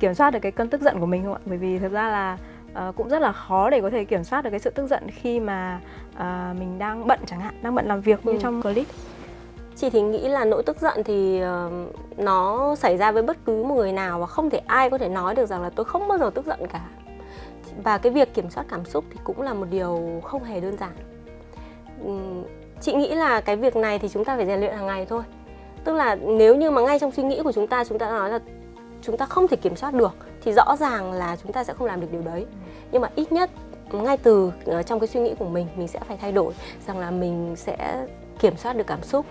kiểm 0.00 0.14
soát 0.14 0.30
được 0.30 0.38
cái 0.42 0.52
cơn 0.52 0.70
tức 0.70 0.80
giận 0.80 1.00
của 1.00 1.06
mình 1.06 1.24
không 1.24 1.34
ạ? 1.34 1.40
Bởi 1.46 1.58
vì 1.58 1.78
thực 1.78 1.92
ra 1.92 2.08
là 2.08 2.38
ờ, 2.74 2.92
cũng 2.96 3.08
rất 3.08 3.22
là 3.22 3.32
khó 3.32 3.70
để 3.70 3.80
có 3.80 3.90
thể 3.90 4.04
kiểm 4.04 4.24
soát 4.24 4.42
được 4.42 4.50
cái 4.50 4.60
sự 4.60 4.70
tức 4.70 4.86
giận 4.86 5.02
khi 5.10 5.40
mà 5.40 5.80
ờ, 6.16 6.54
mình 6.58 6.78
đang 6.78 7.06
bận 7.06 7.20
chẳng 7.26 7.40
hạn, 7.40 7.54
đang 7.62 7.74
bận 7.74 7.86
làm 7.86 8.00
việc 8.00 8.26
như 8.26 8.32
Ừ. 8.32 8.38
trong 8.40 8.62
clip. 8.62 8.86
chị 9.76 9.90
thì 9.90 10.02
nghĩ 10.02 10.28
là 10.28 10.44
nỗi 10.44 10.62
tức 10.62 10.80
giận 10.80 11.02
thì 11.04 11.40
ờ, 11.40 11.70
nó 12.16 12.74
xảy 12.74 12.96
ra 12.96 13.12
với 13.12 13.22
bất 13.22 13.36
cứ 13.44 13.64
một 13.64 13.74
người 13.74 13.92
nào 13.92 14.20
và 14.20 14.26
không 14.26 14.50
thể 14.50 14.60
ai 14.66 14.90
có 14.90 14.98
thể 14.98 15.08
nói 15.08 15.34
được 15.34 15.46
rằng 15.46 15.62
là 15.62 15.70
tôi 15.70 15.84
không 15.84 16.08
bao 16.08 16.18
giờ 16.18 16.30
tức 16.34 16.46
giận 16.46 16.66
cả 16.72 16.80
và 17.84 17.98
cái 17.98 18.12
việc 18.12 18.34
kiểm 18.34 18.50
soát 18.50 18.64
cảm 18.70 18.84
xúc 18.84 19.04
thì 19.10 19.18
cũng 19.24 19.42
là 19.42 19.54
một 19.54 19.66
điều 19.70 20.20
không 20.24 20.44
hề 20.44 20.60
đơn 20.60 20.76
giản 20.76 20.92
chị 22.80 22.92
nghĩ 22.94 23.14
là 23.14 23.40
cái 23.40 23.56
việc 23.56 23.76
này 23.76 23.98
thì 23.98 24.08
chúng 24.08 24.24
ta 24.24 24.36
phải 24.36 24.46
rèn 24.46 24.60
luyện 24.60 24.74
hàng 24.76 24.86
ngày 24.86 25.06
thôi 25.06 25.22
tức 25.84 25.92
là 25.92 26.14
nếu 26.14 26.56
như 26.56 26.70
mà 26.70 26.80
ngay 26.80 26.98
trong 26.98 27.12
suy 27.12 27.22
nghĩ 27.22 27.40
của 27.44 27.52
chúng 27.52 27.66
ta 27.66 27.84
chúng 27.84 27.98
ta 27.98 28.10
nói 28.10 28.30
là 28.30 28.38
chúng 29.02 29.16
ta 29.16 29.26
không 29.26 29.48
thể 29.48 29.56
kiểm 29.56 29.76
soát 29.76 29.94
được, 29.94 30.16
thì 30.42 30.52
rõ 30.52 30.76
ràng 30.76 31.12
là 31.12 31.36
chúng 31.42 31.52
ta 31.52 31.64
sẽ 31.64 31.74
không 31.74 31.86
làm 31.86 32.00
được 32.00 32.08
điều 32.12 32.22
đấy. 32.22 32.46
Nhưng 32.92 33.02
mà 33.02 33.10
ít 33.14 33.32
nhất, 33.32 33.50
ngay 33.92 34.16
từ 34.16 34.52
ờ, 34.66 34.82
trong 34.82 35.00
cái 35.00 35.08
suy 35.08 35.20
nghĩ 35.20 35.34
của 35.38 35.48
mình 35.48 35.66
mình 35.76 35.88
sẽ 35.88 35.98
phải 36.08 36.16
thay 36.16 36.32
đổi 36.32 36.54
rằng 36.86 36.98
là 36.98 37.10
mình 37.10 37.56
sẽ 37.56 38.06
kiểm 38.40 38.56
soát 38.56 38.76
được 38.76 38.86
cảm 38.86 39.02
xúc. 39.02 39.26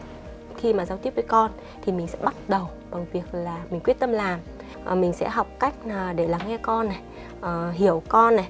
Khi 0.57 0.73
mà 0.73 0.85
giao 0.85 0.97
tiếp 0.97 1.15
với 1.15 1.23
con, 1.23 1.51
thì 1.81 1.91
mình 1.91 2.07
sẽ 2.07 2.17
bắt 2.21 2.35
đầu 2.47 2.67
bằng 2.91 3.05
việc 3.13 3.25
là 3.31 3.57
mình 3.69 3.79
quyết 3.79 3.99
tâm 3.99 4.11
làm. 4.11 4.39
Ờ, 4.85 4.95
mình 4.95 5.13
sẽ 5.13 5.29
học 5.29 5.47
cách 5.59 5.73
là 5.85 6.13
để 6.13 6.27
lắng 6.27 6.41
nghe 6.47 6.57
con 6.57 6.87
này 6.87 7.01
ờ, 7.41 7.71
hiểu 7.71 8.03
con 8.07 8.35
này, 8.35 8.49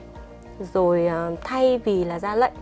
rồi 0.73 1.08
thay 1.43 1.77
vì 1.77 2.03
là 2.03 2.19
ra 2.19 2.36
lệnh 2.36 2.53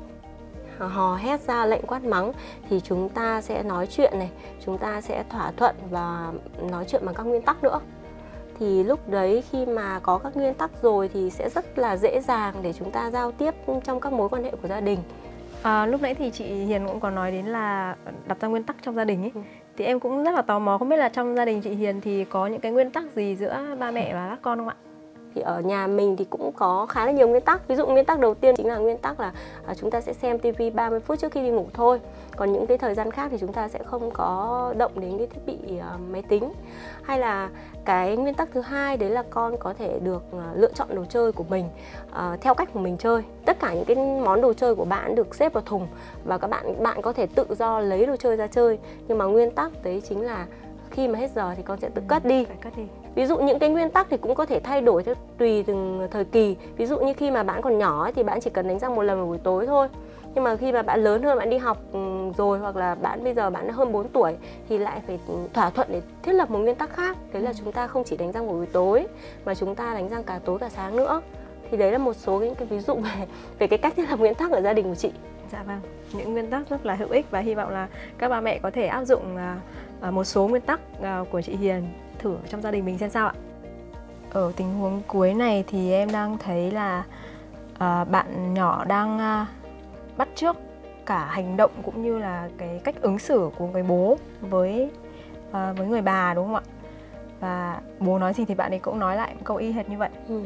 hò 0.77 1.15
hét 1.15 1.41
ra 1.41 1.65
lệnh 1.65 1.85
quát 1.85 2.03
mắng, 2.03 2.31
thì 2.69 2.79
chúng 2.79 3.09
ta 3.09 3.41
sẽ 3.41 3.63
nói 3.63 3.87
chuyện 3.87 4.19
này, 4.19 4.29
chúng 4.65 4.77
ta 4.77 5.01
sẽ 5.01 5.23
thỏa 5.29 5.51
thuận 5.51 5.75
và 5.89 6.31
nói 6.61 6.85
chuyện 6.87 7.05
bằng 7.05 7.15
các 7.15 7.23
nguyên 7.23 7.41
tắc 7.41 7.63
nữa 7.63 7.79
thì 8.59 8.83
lúc 8.83 9.09
đấy 9.09 9.43
khi 9.51 9.65
mà 9.65 9.99
có 9.99 10.17
các 10.17 10.37
nguyên 10.37 10.53
tắc 10.53 10.71
rồi 10.81 11.09
thì 11.13 11.29
sẽ 11.29 11.49
rất 11.49 11.79
là 11.79 11.97
dễ 11.97 12.21
dàng 12.21 12.53
để 12.61 12.73
chúng 12.73 12.91
ta 12.91 13.11
giao 13.11 13.31
tiếp 13.31 13.51
trong 13.83 13.99
các 13.99 14.13
mối 14.13 14.29
quan 14.29 14.43
hệ 14.43 14.51
của 14.61 14.67
gia 14.67 14.81
đình 14.81 14.99
À, 15.65 15.85
lúc 15.85 16.01
nãy 16.01 16.15
thì 16.15 16.31
chị 16.31 16.45
Hiền 16.45 16.87
cũng 16.87 16.99
có 16.99 17.09
nói 17.09 17.31
đến 17.31 17.45
là 17.45 17.95
đặt 18.27 18.39
ra 18.41 18.47
nguyên 18.47 18.63
tắc 18.63 18.75
trong 18.81 18.95
gia 18.95 19.03
đình 19.03 19.21
ấy. 19.23 19.31
Ừ. 19.35 19.41
Thì 19.77 19.85
em 19.85 19.99
cũng 19.99 20.23
rất 20.23 20.31
là 20.31 20.41
tò 20.41 20.59
mò 20.59 20.77
không 20.77 20.89
biết 20.89 20.97
là 20.97 21.09
trong 21.09 21.35
gia 21.35 21.45
đình 21.45 21.61
chị 21.61 21.69
Hiền 21.69 22.01
thì 22.01 22.25
có 22.25 22.47
những 22.47 22.61
cái 22.61 22.71
nguyên 22.71 22.91
tắc 22.91 23.03
gì 23.15 23.35
giữa 23.35 23.75
ba 23.79 23.91
mẹ 23.91 24.13
và 24.13 24.29
các 24.29 24.39
con 24.41 24.57
không 24.57 24.67
ạ? 24.67 24.75
Thì 25.35 25.41
ở 25.41 25.59
nhà 25.59 25.87
mình 25.87 26.15
thì 26.17 26.25
cũng 26.29 26.51
có 26.51 26.85
khá 26.85 27.05
là 27.05 27.11
nhiều 27.11 27.27
nguyên 27.27 27.41
tắc. 27.41 27.67
Ví 27.67 27.75
dụ 27.75 27.85
nguyên 27.85 28.05
tắc 28.05 28.19
đầu 28.19 28.33
tiên 28.33 28.55
chính 28.57 28.67
là 28.67 28.77
nguyên 28.77 28.97
tắc 28.97 29.19
là 29.19 29.31
à, 29.65 29.73
chúng 29.73 29.91
ta 29.91 30.01
sẽ 30.01 30.13
xem 30.13 30.39
TV 30.39 30.61
30 30.73 30.99
phút 30.99 31.19
trước 31.19 31.31
khi 31.31 31.41
đi 31.41 31.49
ngủ 31.49 31.67
thôi. 31.73 31.99
Còn 32.35 32.53
những 32.53 32.67
cái 32.67 32.77
thời 32.77 32.95
gian 32.95 33.11
khác 33.11 33.27
thì 33.31 33.37
chúng 33.39 33.53
ta 33.53 33.67
sẽ 33.67 33.79
không 33.85 34.11
có 34.11 34.73
động 34.77 34.91
đến 34.95 35.17
cái 35.17 35.27
thiết 35.27 35.41
bị 35.45 35.77
à, 35.77 35.97
máy 36.11 36.21
tính. 36.21 36.51
Hay 37.03 37.19
là 37.19 37.49
cái 37.85 38.17
nguyên 38.17 38.33
tắc 38.33 38.49
thứ 38.53 38.61
hai 38.61 38.97
đấy 38.97 39.09
là 39.09 39.23
con 39.29 39.57
có 39.57 39.73
thể 39.73 39.99
được 39.99 40.23
à, 40.31 40.51
lựa 40.55 40.71
chọn 40.73 40.95
đồ 40.95 41.05
chơi 41.05 41.31
của 41.31 41.43
mình 41.49 41.69
uh, 42.09 42.41
theo 42.41 42.53
cách 42.53 42.69
của 42.73 42.79
mình 42.79 42.97
chơi. 42.97 43.23
Tất 43.45 43.59
cả 43.59 43.73
những 43.73 43.85
cái 43.85 43.95
món 43.95 44.41
đồ 44.41 44.53
chơi 44.53 44.75
của 44.75 44.85
bạn 44.85 45.15
được 45.15 45.35
xếp 45.35 45.53
vào 45.53 45.63
thùng 45.65 45.87
và 46.25 46.37
các 46.37 46.47
bạn 46.47 46.83
bạn 46.83 47.01
có 47.01 47.13
thể 47.13 47.27
tự 47.27 47.45
do 47.59 47.79
lấy 47.79 48.05
đồ 48.05 48.15
chơi 48.15 48.35
ra 48.35 48.47
chơi. 48.47 48.79
Nhưng 49.07 49.17
mà 49.17 49.25
nguyên 49.25 49.51
tắc 49.51 49.71
đấy 49.83 50.01
chính 50.09 50.21
là 50.21 50.45
khi 50.89 51.07
mà 51.07 51.19
hết 51.19 51.31
giờ 51.35 51.53
thì 51.57 51.63
con 51.63 51.79
sẽ 51.79 51.89
tự 51.89 52.01
cất 52.07 52.25
đi. 52.25 52.45
Phải 52.45 52.57
cất 52.61 52.77
đi 52.77 53.04
ví 53.15 53.25
dụ 53.25 53.37
những 53.37 53.59
cái 53.59 53.69
nguyên 53.69 53.89
tắc 53.89 54.07
thì 54.09 54.17
cũng 54.17 54.35
có 54.35 54.45
thể 54.45 54.59
thay 54.59 54.81
đổi 54.81 55.03
theo 55.03 55.15
tùy 55.37 55.63
từng 55.63 56.07
thời 56.11 56.25
kỳ. 56.25 56.55
Ví 56.77 56.85
dụ 56.85 56.99
như 56.99 57.13
khi 57.13 57.31
mà 57.31 57.43
bạn 57.43 57.61
còn 57.61 57.77
nhỏ 57.77 58.03
ấy, 58.03 58.11
thì 58.13 58.23
bạn 58.23 58.39
chỉ 58.41 58.49
cần 58.49 58.67
đánh 58.67 58.79
răng 58.79 58.95
một 58.95 59.01
lần 59.01 59.17
vào 59.17 59.27
buổi 59.27 59.37
tối 59.37 59.65
thôi. 59.65 59.87
Nhưng 60.35 60.43
mà 60.43 60.55
khi 60.55 60.71
mà 60.71 60.81
bạn 60.81 61.03
lớn 61.03 61.23
hơn 61.23 61.37
bạn 61.37 61.49
đi 61.49 61.57
học 61.57 61.77
ừ, 61.93 61.99
rồi 62.37 62.59
hoặc 62.59 62.75
là 62.75 62.95
bạn 62.95 63.23
bây 63.23 63.33
giờ 63.33 63.49
bạn 63.49 63.67
đã 63.67 63.73
hơn 63.73 63.91
4 63.91 64.09
tuổi 64.09 64.35
thì 64.69 64.77
lại 64.77 65.01
phải 65.07 65.19
thỏa 65.53 65.69
thuận 65.69 65.87
để 65.91 66.01
thiết 66.23 66.33
lập 66.33 66.49
một 66.49 66.59
nguyên 66.59 66.75
tắc 66.75 66.89
khác. 66.89 67.17
Đấy 67.33 67.41
là 67.41 67.53
chúng 67.53 67.71
ta 67.71 67.87
không 67.87 68.03
chỉ 68.03 68.17
đánh 68.17 68.31
răng 68.31 68.47
vào 68.47 68.55
buổi 68.55 68.65
tối 68.65 69.05
mà 69.45 69.55
chúng 69.55 69.75
ta 69.75 69.93
đánh 69.93 70.09
răng 70.09 70.23
cả 70.23 70.39
tối 70.45 70.59
cả 70.59 70.69
sáng 70.69 70.95
nữa. 70.95 71.21
Thì 71.71 71.77
đấy 71.77 71.91
là 71.91 71.97
một 71.97 72.13
số 72.13 72.39
những 72.39 72.55
cái 72.55 72.67
ví 72.67 72.79
dụ 72.79 72.95
về 72.95 73.27
về 73.59 73.67
cái 73.67 73.79
cách 73.79 73.93
thiết 73.95 74.09
lập 74.09 74.19
nguyên 74.19 74.35
tắc 74.35 74.51
ở 74.51 74.61
gia 74.61 74.73
đình 74.73 74.85
của 74.89 74.95
chị. 74.95 75.11
Dạ 75.51 75.63
vâng, 75.63 75.79
những 76.13 76.33
nguyên 76.33 76.49
tắc 76.49 76.69
rất 76.69 76.85
là 76.85 76.93
hữu 76.95 77.09
ích 77.09 77.25
và 77.31 77.39
hy 77.39 77.55
vọng 77.55 77.69
là 77.69 77.87
các 78.17 78.29
bà 78.29 78.41
mẹ 78.41 78.59
có 78.59 78.71
thể 78.71 78.87
áp 78.87 79.05
dụng 79.05 79.37
à, 79.37 79.57
à, 80.01 80.11
một 80.11 80.23
số 80.23 80.47
nguyên 80.47 80.61
tắc 80.61 80.79
à, 81.01 81.23
của 81.31 81.41
chị 81.41 81.55
Hiền 81.55 81.83
thử 82.25 82.37
trong 82.49 82.61
gia 82.61 82.71
đình 82.71 82.85
mình 82.85 82.97
xem 82.97 83.09
sao 83.09 83.27
ạ. 83.27 83.33
Ở 84.29 84.51
tình 84.55 84.73
huống 84.73 85.01
cuối 85.07 85.33
này 85.33 85.63
thì 85.67 85.91
em 85.91 86.11
đang 86.11 86.37
thấy 86.37 86.71
là 86.71 87.03
à, 87.77 88.03
bạn 88.03 88.53
nhỏ 88.53 88.85
đang 88.85 89.19
à, 89.19 89.47
bắt 90.17 90.27
chước 90.35 90.55
cả 91.05 91.25
hành 91.25 91.57
động 91.57 91.71
cũng 91.83 92.03
như 92.03 92.19
là 92.19 92.49
cái 92.57 92.81
cách 92.83 92.95
ứng 93.01 93.19
xử 93.19 93.49
của 93.57 93.67
người 93.67 93.83
bố 93.83 94.17
với 94.41 94.91
à, 95.51 95.73
với 95.73 95.87
người 95.87 96.01
bà 96.01 96.33
đúng 96.33 96.45
không 96.45 96.55
ạ? 96.55 96.61
Và 97.39 97.81
bố 97.99 98.19
nói 98.19 98.33
gì 98.33 98.45
thì 98.45 98.55
bạn 98.55 98.71
ấy 98.71 98.79
cũng 98.79 98.99
nói 98.99 99.15
lại 99.15 99.35
câu 99.43 99.57
y 99.57 99.71
hệt 99.71 99.89
như 99.89 99.97
vậy. 99.97 100.09
ừ. 100.27 100.41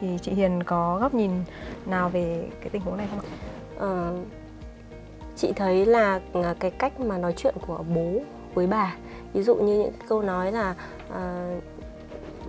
Thì 0.00 0.18
chị 0.22 0.32
Hiền 0.32 0.62
có 0.62 0.98
góc 1.00 1.14
nhìn 1.14 1.30
nào 1.86 2.08
về 2.08 2.48
cái 2.60 2.68
tình 2.70 2.82
huống 2.82 2.96
này 2.96 3.08
không 3.10 3.20
ạ? 3.20 3.28
Ờ, 3.78 4.14
chị 5.36 5.52
thấy 5.56 5.86
là 5.86 6.20
cái 6.60 6.70
cách 6.70 7.00
mà 7.00 7.18
nói 7.18 7.32
chuyện 7.36 7.54
của 7.66 7.84
bố 7.94 8.20
với 8.54 8.66
bà 8.66 8.94
ví 9.36 9.42
dụ 9.42 9.54
như 9.54 9.78
những 9.78 9.92
câu 10.08 10.22
nói 10.22 10.52
là 10.52 10.74
à, 11.14 11.54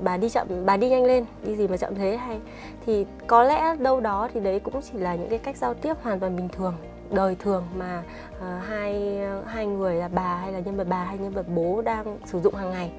bà 0.02 0.18
đi 0.18 0.30
chậm 0.30 0.48
bà 0.66 0.78
đi 0.78 0.90
nhanh 0.90 1.06
lên 1.06 1.26
đi 1.44 1.56
gì 1.56 1.68
mà 1.68 1.78
chậm 1.78 1.96
thế? 1.96 2.18
Hay 2.18 2.40
thì 2.86 3.06
có 3.28 3.44
lẽ 3.44 3.76
đâu 3.80 4.00
đó 4.00 4.30
thì 4.34 4.40
đấy 4.40 4.60
cũng 4.60 4.82
chỉ 4.82 4.98
là 4.98 5.16
những 5.16 5.30
cái 5.30 5.40
cách 5.40 5.58
giao 5.58 5.74
tiếp 5.74 5.94
hoàn 6.02 6.20
toàn 6.20 6.36
bình 6.36 6.50
thường 6.50 6.74
đời 7.12 7.36
thường 7.40 7.64
mà 7.78 8.04
uh, 8.38 8.64
hai 8.68 9.20
hai 9.48 9.66
người 9.66 9.96
là 9.96 10.08
bà 10.08 10.36
hay 10.36 10.52
là 10.52 10.60
nhân 10.60 10.78
vật 10.78 10.88
bà 10.90 11.04
hay 11.04 11.18
nhân 11.18 11.32
vật 11.32 11.46
bố 11.56 11.82
đang 11.82 12.18
sử 12.26 12.40
dụng 12.40 12.56
hàng 12.56 12.72
ngày. 12.72 12.92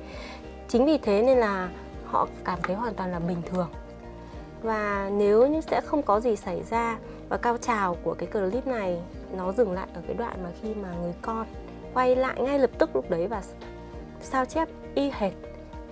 Chính 0.68 0.86
vì 0.86 0.98
thế 0.98 1.22
nên 1.22 1.38
là 1.38 1.68
họ 2.04 2.28
cảm 2.44 2.58
thấy 2.62 2.76
hoàn 2.76 2.94
toàn 2.94 3.10
là 3.10 3.18
bình 3.18 3.42
thường. 3.50 3.68
Và 4.62 5.10
nếu 5.12 5.46
như 5.46 5.60
sẽ 5.60 5.80
không 5.80 6.02
có 6.02 6.20
gì 6.20 6.36
xảy 6.36 6.62
ra 6.70 6.98
và 7.28 7.36
cao 7.36 7.56
trào 7.56 7.96
của 8.02 8.14
cái 8.14 8.28
clip 8.28 8.66
này 8.66 8.98
nó 9.36 9.52
dừng 9.52 9.72
lại 9.72 9.86
ở 9.94 10.00
cái 10.06 10.16
đoạn 10.16 10.42
mà 10.44 10.50
khi 10.62 10.74
mà 10.74 10.88
người 11.02 11.14
con 11.22 11.46
quay 11.94 12.16
lại 12.16 12.40
ngay 12.40 12.58
lập 12.58 12.70
tức 12.78 12.90
lúc 12.94 13.10
đấy 13.10 13.26
và 13.26 13.42
sao 14.20 14.44
chép 14.44 14.68
y 14.94 15.10
hệt 15.18 15.32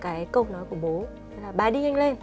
cái 0.00 0.26
câu 0.32 0.46
nói 0.52 0.62
của 0.70 0.76
bố 0.82 1.04
là 1.42 1.52
bà 1.56 1.70
đi 1.70 1.80
nhanh 1.80 1.94
lên. 1.94 2.16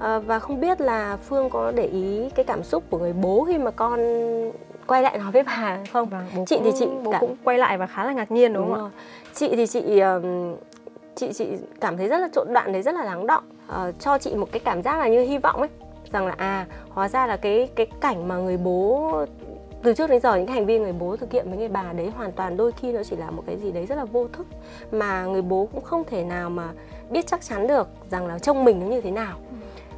À, 0.00 0.18
và 0.18 0.38
không 0.38 0.60
biết 0.60 0.80
là 0.80 1.16
phương 1.16 1.50
có 1.50 1.72
để 1.76 1.84
ý 1.86 2.28
cái 2.34 2.44
cảm 2.44 2.62
xúc 2.62 2.82
của 2.90 2.98
người 2.98 3.12
bố 3.12 3.44
khi 3.48 3.58
mà 3.58 3.70
con 3.70 4.00
quay 4.86 5.02
lại 5.02 5.18
nói 5.18 5.32
với 5.32 5.42
bà 5.42 5.78
không? 5.92 6.08
Vâng, 6.08 6.26
bố 6.36 6.44
Chị 6.46 6.56
thì 6.64 6.70
cũng, 6.70 6.80
chị 6.80 6.86
bố 7.04 7.10
cảm- 7.12 7.20
cũng 7.20 7.36
quay 7.44 7.58
lại 7.58 7.78
và 7.78 7.86
khá 7.86 8.04
là 8.04 8.12
ngạc 8.12 8.30
nhiên 8.30 8.52
đúng, 8.52 8.74
không 8.74 8.84
ạ? 8.84 8.90
chị 9.34 9.48
thì 9.56 9.66
chị 9.66 10.00
chị 11.16 11.32
chị 11.32 11.46
cảm 11.80 11.96
thấy 11.96 12.08
rất 12.08 12.18
là 12.18 12.28
trộn 12.32 12.52
đoạn 12.52 12.72
đấy 12.72 12.82
rất 12.82 12.94
là 12.94 13.04
lắng 13.04 13.26
động 13.26 13.44
Ờ, 13.68 13.92
cho 14.00 14.18
chị 14.18 14.34
một 14.34 14.48
cái 14.52 14.60
cảm 14.60 14.82
giác 14.82 14.98
là 14.98 15.08
như 15.08 15.20
hy 15.22 15.38
vọng 15.38 15.56
ấy 15.60 15.68
rằng 16.12 16.26
là 16.26 16.34
à 16.38 16.66
hóa 16.88 17.08
ra 17.08 17.26
là 17.26 17.36
cái 17.36 17.68
cái 17.74 17.86
cảnh 18.00 18.28
mà 18.28 18.36
người 18.36 18.56
bố 18.56 19.12
từ 19.82 19.94
trước 19.94 20.10
đến 20.10 20.20
giờ 20.20 20.36
những 20.36 20.46
cái 20.46 20.54
hành 20.54 20.66
vi 20.66 20.78
người 20.78 20.92
bố 20.92 21.16
thực 21.16 21.32
hiện 21.32 21.48
với 21.48 21.58
người 21.58 21.68
bà 21.68 21.92
đấy 21.92 22.10
hoàn 22.16 22.32
toàn 22.32 22.56
đôi 22.56 22.72
khi 22.72 22.92
nó 22.92 23.02
chỉ 23.02 23.16
là 23.16 23.30
một 23.30 23.42
cái 23.46 23.56
gì 23.56 23.72
đấy 23.72 23.86
rất 23.86 23.94
là 23.94 24.04
vô 24.04 24.28
thức 24.32 24.46
mà 24.90 25.24
người 25.24 25.42
bố 25.42 25.68
cũng 25.72 25.84
không 25.84 26.04
thể 26.04 26.24
nào 26.24 26.50
mà 26.50 26.68
biết 27.10 27.26
chắc 27.26 27.42
chắn 27.42 27.66
được 27.66 27.88
rằng 28.10 28.26
là 28.26 28.38
trông 28.38 28.64
mình 28.64 28.80
nó 28.80 28.86
như 28.86 29.00
thế 29.00 29.10
nào. 29.10 29.38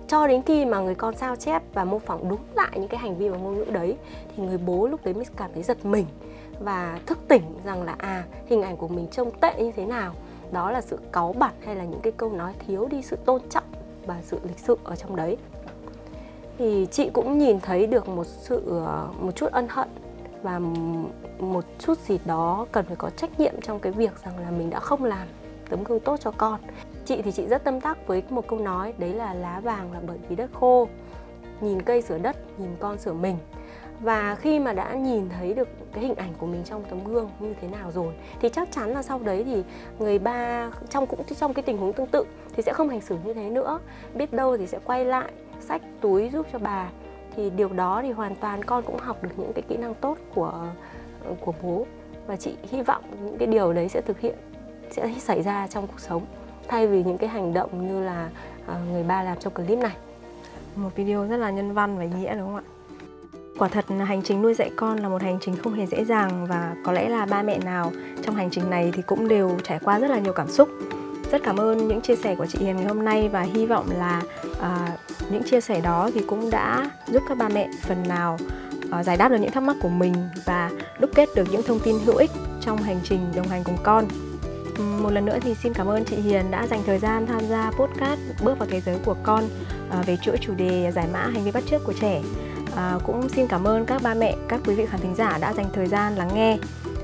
Cho 0.08 0.26
đến 0.26 0.42
khi 0.42 0.64
mà 0.64 0.80
người 0.80 0.94
con 0.94 1.16
sao 1.16 1.36
chép 1.36 1.62
và 1.74 1.84
mô 1.84 1.98
phỏng 1.98 2.28
đúng 2.28 2.40
lại 2.54 2.70
những 2.74 2.88
cái 2.88 3.00
hành 3.00 3.18
vi 3.18 3.28
và 3.28 3.36
ngôn 3.36 3.54
ngữ 3.54 3.64
đấy 3.64 3.96
thì 4.36 4.42
người 4.42 4.58
bố 4.58 4.86
lúc 4.86 5.04
đấy 5.04 5.14
mới 5.14 5.24
cảm 5.36 5.50
thấy 5.54 5.62
giật 5.62 5.84
mình 5.84 6.06
và 6.60 6.98
thức 7.06 7.18
tỉnh 7.28 7.42
rằng 7.64 7.82
là 7.82 7.94
à 7.98 8.24
hình 8.46 8.62
ảnh 8.62 8.76
của 8.76 8.88
mình 8.88 9.06
trông 9.10 9.30
tệ 9.40 9.62
như 9.62 9.72
thế 9.76 9.86
nào. 9.86 10.14
Đó 10.52 10.70
là 10.70 10.80
sự 10.80 10.98
cáu 11.12 11.32
bẳn 11.32 11.54
hay 11.64 11.76
là 11.76 11.84
những 11.84 12.00
cái 12.00 12.12
câu 12.16 12.32
nói 12.32 12.52
thiếu 12.66 12.88
đi 12.90 13.02
sự 13.02 13.16
tôn 13.16 13.40
trọng 13.50 13.64
và 14.06 14.16
sự 14.22 14.38
lịch 14.44 14.58
sự 14.58 14.78
ở 14.84 14.96
trong 14.96 15.16
đấy 15.16 15.36
thì 16.58 16.86
chị 16.90 17.10
cũng 17.10 17.38
nhìn 17.38 17.60
thấy 17.60 17.86
được 17.86 18.08
một 18.08 18.26
sự 18.26 18.62
ờ, 18.66 19.08
một 19.20 19.36
chút 19.36 19.52
ân 19.52 19.66
hận 19.68 19.88
và 20.42 20.60
một 21.38 21.64
chút 21.78 21.98
gì 21.98 22.18
đó 22.24 22.66
cần 22.72 22.84
phải 22.84 22.96
có 22.96 23.10
trách 23.10 23.40
nhiệm 23.40 23.60
trong 23.60 23.80
cái 23.80 23.92
việc 23.92 24.24
rằng 24.24 24.38
là 24.38 24.50
mình 24.50 24.70
đã 24.70 24.80
không 24.80 25.04
làm 25.04 25.28
tấm 25.70 25.84
gương 25.84 26.00
tốt 26.00 26.20
cho 26.20 26.30
con. 26.30 26.60
Chị 27.04 27.22
thì 27.22 27.32
chị 27.32 27.46
rất 27.46 27.64
tâm 27.64 27.80
đắc 27.80 28.06
với 28.06 28.22
một 28.30 28.46
câu 28.48 28.58
nói, 28.58 28.94
đấy 28.98 29.12
là 29.12 29.34
lá 29.34 29.60
vàng 29.60 29.92
là 29.92 30.00
bởi 30.06 30.18
vì 30.28 30.36
đất 30.36 30.50
khô. 30.52 30.88
Nhìn 31.60 31.82
cây 31.82 32.02
sửa 32.02 32.18
đất, 32.18 32.36
nhìn 32.58 32.70
con 32.80 32.98
sửa 32.98 33.12
mình. 33.12 33.36
Và 34.00 34.34
khi 34.34 34.58
mà 34.58 34.72
đã 34.72 34.94
nhìn 34.94 35.28
thấy 35.28 35.54
được 35.54 35.68
cái 35.92 36.04
hình 36.04 36.14
ảnh 36.14 36.34
của 36.38 36.46
mình 36.46 36.62
trong 36.64 36.84
tấm 36.90 37.04
gương 37.04 37.30
như 37.40 37.54
thế 37.60 37.68
nào 37.68 37.90
rồi, 37.90 38.14
thì 38.40 38.48
chắc 38.48 38.68
chắn 38.72 38.90
là 38.90 39.02
sau 39.02 39.18
đấy 39.18 39.44
thì 39.44 39.64
người 39.98 40.18
ba 40.18 40.70
trong 40.90 41.06
cũng, 41.06 41.20
trong 41.40 41.54
cái 41.54 41.62
tình 41.62 41.78
huống 41.78 41.92
tương 41.92 42.06
tự 42.06 42.24
thì 42.52 42.62
sẽ 42.62 42.72
không 42.72 42.88
hành 42.88 43.00
xử 43.00 43.16
như 43.24 43.34
thế 43.34 43.50
nữa. 43.50 43.80
Biết 44.14 44.32
đâu 44.32 44.56
thì 44.56 44.66
sẽ 44.66 44.78
quay 44.84 45.04
lại 45.04 45.32
sách 45.68 45.82
túi 46.00 46.30
giúp 46.32 46.46
cho 46.52 46.58
bà 46.58 46.88
thì 47.36 47.50
điều 47.50 47.68
đó 47.68 48.00
thì 48.02 48.10
hoàn 48.10 48.34
toàn 48.34 48.64
con 48.64 48.82
cũng 48.82 48.98
học 48.98 49.22
được 49.22 49.30
những 49.36 49.52
cái 49.52 49.62
kỹ 49.68 49.76
năng 49.76 49.94
tốt 49.94 50.18
của 50.34 50.66
của 51.40 51.52
bố 51.62 51.86
và 52.26 52.36
chị 52.36 52.54
hy 52.70 52.82
vọng 52.82 53.02
những 53.24 53.38
cái 53.38 53.48
điều 53.48 53.72
đấy 53.72 53.88
sẽ 53.88 54.00
thực 54.00 54.20
hiện 54.20 54.34
sẽ 54.90 55.14
xảy 55.18 55.42
ra 55.42 55.66
trong 55.66 55.86
cuộc 55.86 56.00
sống 56.00 56.22
thay 56.68 56.86
vì 56.86 57.02
những 57.04 57.18
cái 57.18 57.28
hành 57.28 57.54
động 57.54 57.88
như 57.88 58.00
là 58.00 58.30
uh, 58.62 58.92
người 58.92 59.02
ba 59.02 59.22
làm 59.22 59.38
trong 59.38 59.54
clip 59.54 59.78
này 59.78 59.96
Một 60.76 60.90
video 60.96 61.26
rất 61.26 61.36
là 61.36 61.50
nhân 61.50 61.72
văn 61.72 61.98
và 61.98 62.02
ý 62.02 62.08
nghĩa 62.18 62.34
đúng 62.36 62.46
không 62.46 62.56
ạ? 62.56 62.62
Quả 63.58 63.68
thật 63.68 63.90
là 63.90 64.04
hành 64.04 64.22
trình 64.22 64.42
nuôi 64.42 64.54
dạy 64.54 64.70
con 64.76 64.98
là 64.98 65.08
một 65.08 65.22
hành 65.22 65.38
trình 65.40 65.56
không 65.56 65.74
hề 65.74 65.86
dễ 65.86 66.04
dàng 66.04 66.46
và 66.46 66.76
có 66.84 66.92
lẽ 66.92 67.08
là 67.08 67.26
ba 67.26 67.42
mẹ 67.42 67.58
nào 67.58 67.92
trong 68.22 68.34
hành 68.34 68.50
trình 68.50 68.70
này 68.70 68.92
thì 68.94 69.02
cũng 69.02 69.28
đều 69.28 69.50
trải 69.64 69.78
qua 69.84 69.98
rất 69.98 70.10
là 70.10 70.18
nhiều 70.18 70.32
cảm 70.32 70.48
xúc. 70.48 70.68
Rất 71.32 71.42
cảm 71.44 71.56
ơn 71.56 71.88
những 71.88 72.00
chia 72.00 72.16
sẻ 72.16 72.34
của 72.34 72.46
chị 72.46 72.58
Hiền 72.58 72.76
ngày 72.76 72.86
hôm 72.86 73.04
nay 73.04 73.28
và 73.28 73.40
hy 73.40 73.66
vọng 73.66 73.86
là 73.98 74.22
uh, 74.50 75.30
những 75.30 75.42
chia 75.42 75.60
sẻ 75.60 75.80
đó 75.80 76.10
thì 76.14 76.20
cũng 76.26 76.50
đã 76.50 76.90
giúp 77.12 77.22
các 77.28 77.38
ba 77.38 77.48
mẹ 77.48 77.68
phần 77.82 78.08
nào 78.08 78.38
uh, 78.98 79.04
giải 79.04 79.16
đáp 79.16 79.28
được 79.28 79.36
những 79.40 79.50
thắc 79.50 79.62
mắc 79.62 79.76
của 79.82 79.88
mình 79.88 80.14
và 80.44 80.70
đúc 81.00 81.10
kết 81.14 81.28
được 81.36 81.44
những 81.52 81.62
thông 81.62 81.80
tin 81.80 81.98
hữu 81.98 82.16
ích 82.16 82.30
trong 82.60 82.76
hành 82.76 83.00
trình 83.04 83.20
đồng 83.36 83.48
hành 83.48 83.64
cùng 83.64 83.76
con. 83.82 84.08
Một 84.78 85.10
lần 85.10 85.24
nữa 85.24 85.38
thì 85.40 85.54
xin 85.54 85.74
cảm 85.74 85.86
ơn 85.86 86.04
chị 86.04 86.16
Hiền 86.16 86.50
đã 86.50 86.66
dành 86.66 86.82
thời 86.86 86.98
gian 86.98 87.26
tham 87.26 87.40
gia 87.48 87.70
podcast 87.70 88.20
Bước 88.44 88.58
vào 88.58 88.68
thế 88.70 88.80
giới 88.80 88.98
của 89.04 89.16
con 89.22 89.44
uh, 89.44 90.06
về 90.06 90.16
chuỗi 90.16 90.36
chủ 90.40 90.54
đề 90.54 90.92
giải 90.94 91.06
mã 91.12 91.20
hành 91.20 91.44
vi 91.44 91.50
bắt 91.50 91.62
chước 91.70 91.84
của 91.84 91.94
trẻ. 92.00 92.22
À, 92.76 92.98
cũng 93.04 93.28
xin 93.28 93.46
cảm 93.46 93.64
ơn 93.64 93.84
các 93.84 94.02
ba 94.02 94.14
mẹ, 94.14 94.36
các 94.48 94.60
quý 94.66 94.74
vị 94.74 94.86
khán 94.86 95.00
thính 95.00 95.14
giả 95.14 95.38
đã 95.40 95.52
dành 95.52 95.66
thời 95.72 95.86
gian 95.86 96.16
lắng 96.16 96.30
nghe. 96.34 96.58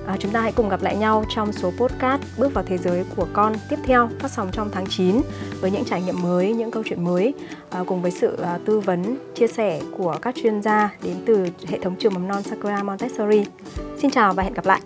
À, 0.06 0.16
chúng 0.18 0.32
ta 0.32 0.40
hãy 0.40 0.52
cùng 0.52 0.68
gặp 0.68 0.82
lại 0.82 0.96
nhau 0.96 1.24
trong 1.34 1.52
số 1.52 1.72
podcast 1.76 2.22
Bước 2.38 2.54
vào 2.54 2.64
thế 2.64 2.78
giới 2.78 3.04
của 3.16 3.26
con 3.32 3.52
tiếp 3.68 3.78
theo 3.84 4.08
phát 4.18 4.30
sóng 4.30 4.50
trong 4.52 4.70
tháng 4.72 4.86
9 4.86 5.20
với 5.60 5.70
những 5.70 5.84
trải 5.84 6.02
nghiệm 6.02 6.22
mới, 6.22 6.52
những 6.52 6.70
câu 6.70 6.82
chuyện 6.86 7.04
mới 7.04 7.34
à, 7.70 7.80
cùng 7.86 8.02
với 8.02 8.10
sự 8.10 8.36
à, 8.42 8.58
tư 8.64 8.80
vấn, 8.80 9.16
chia 9.34 9.46
sẻ 9.46 9.80
của 9.96 10.18
các 10.22 10.34
chuyên 10.42 10.62
gia 10.62 10.90
đến 11.02 11.16
từ 11.26 11.46
hệ 11.68 11.78
thống 11.78 11.96
trường 11.98 12.14
mầm 12.14 12.28
non 12.28 12.42
Sakura 12.42 12.82
Montessori. 12.82 13.44
Xin 13.98 14.10
chào 14.10 14.32
và 14.32 14.42
hẹn 14.42 14.54
gặp 14.54 14.66
lại. 14.66 14.80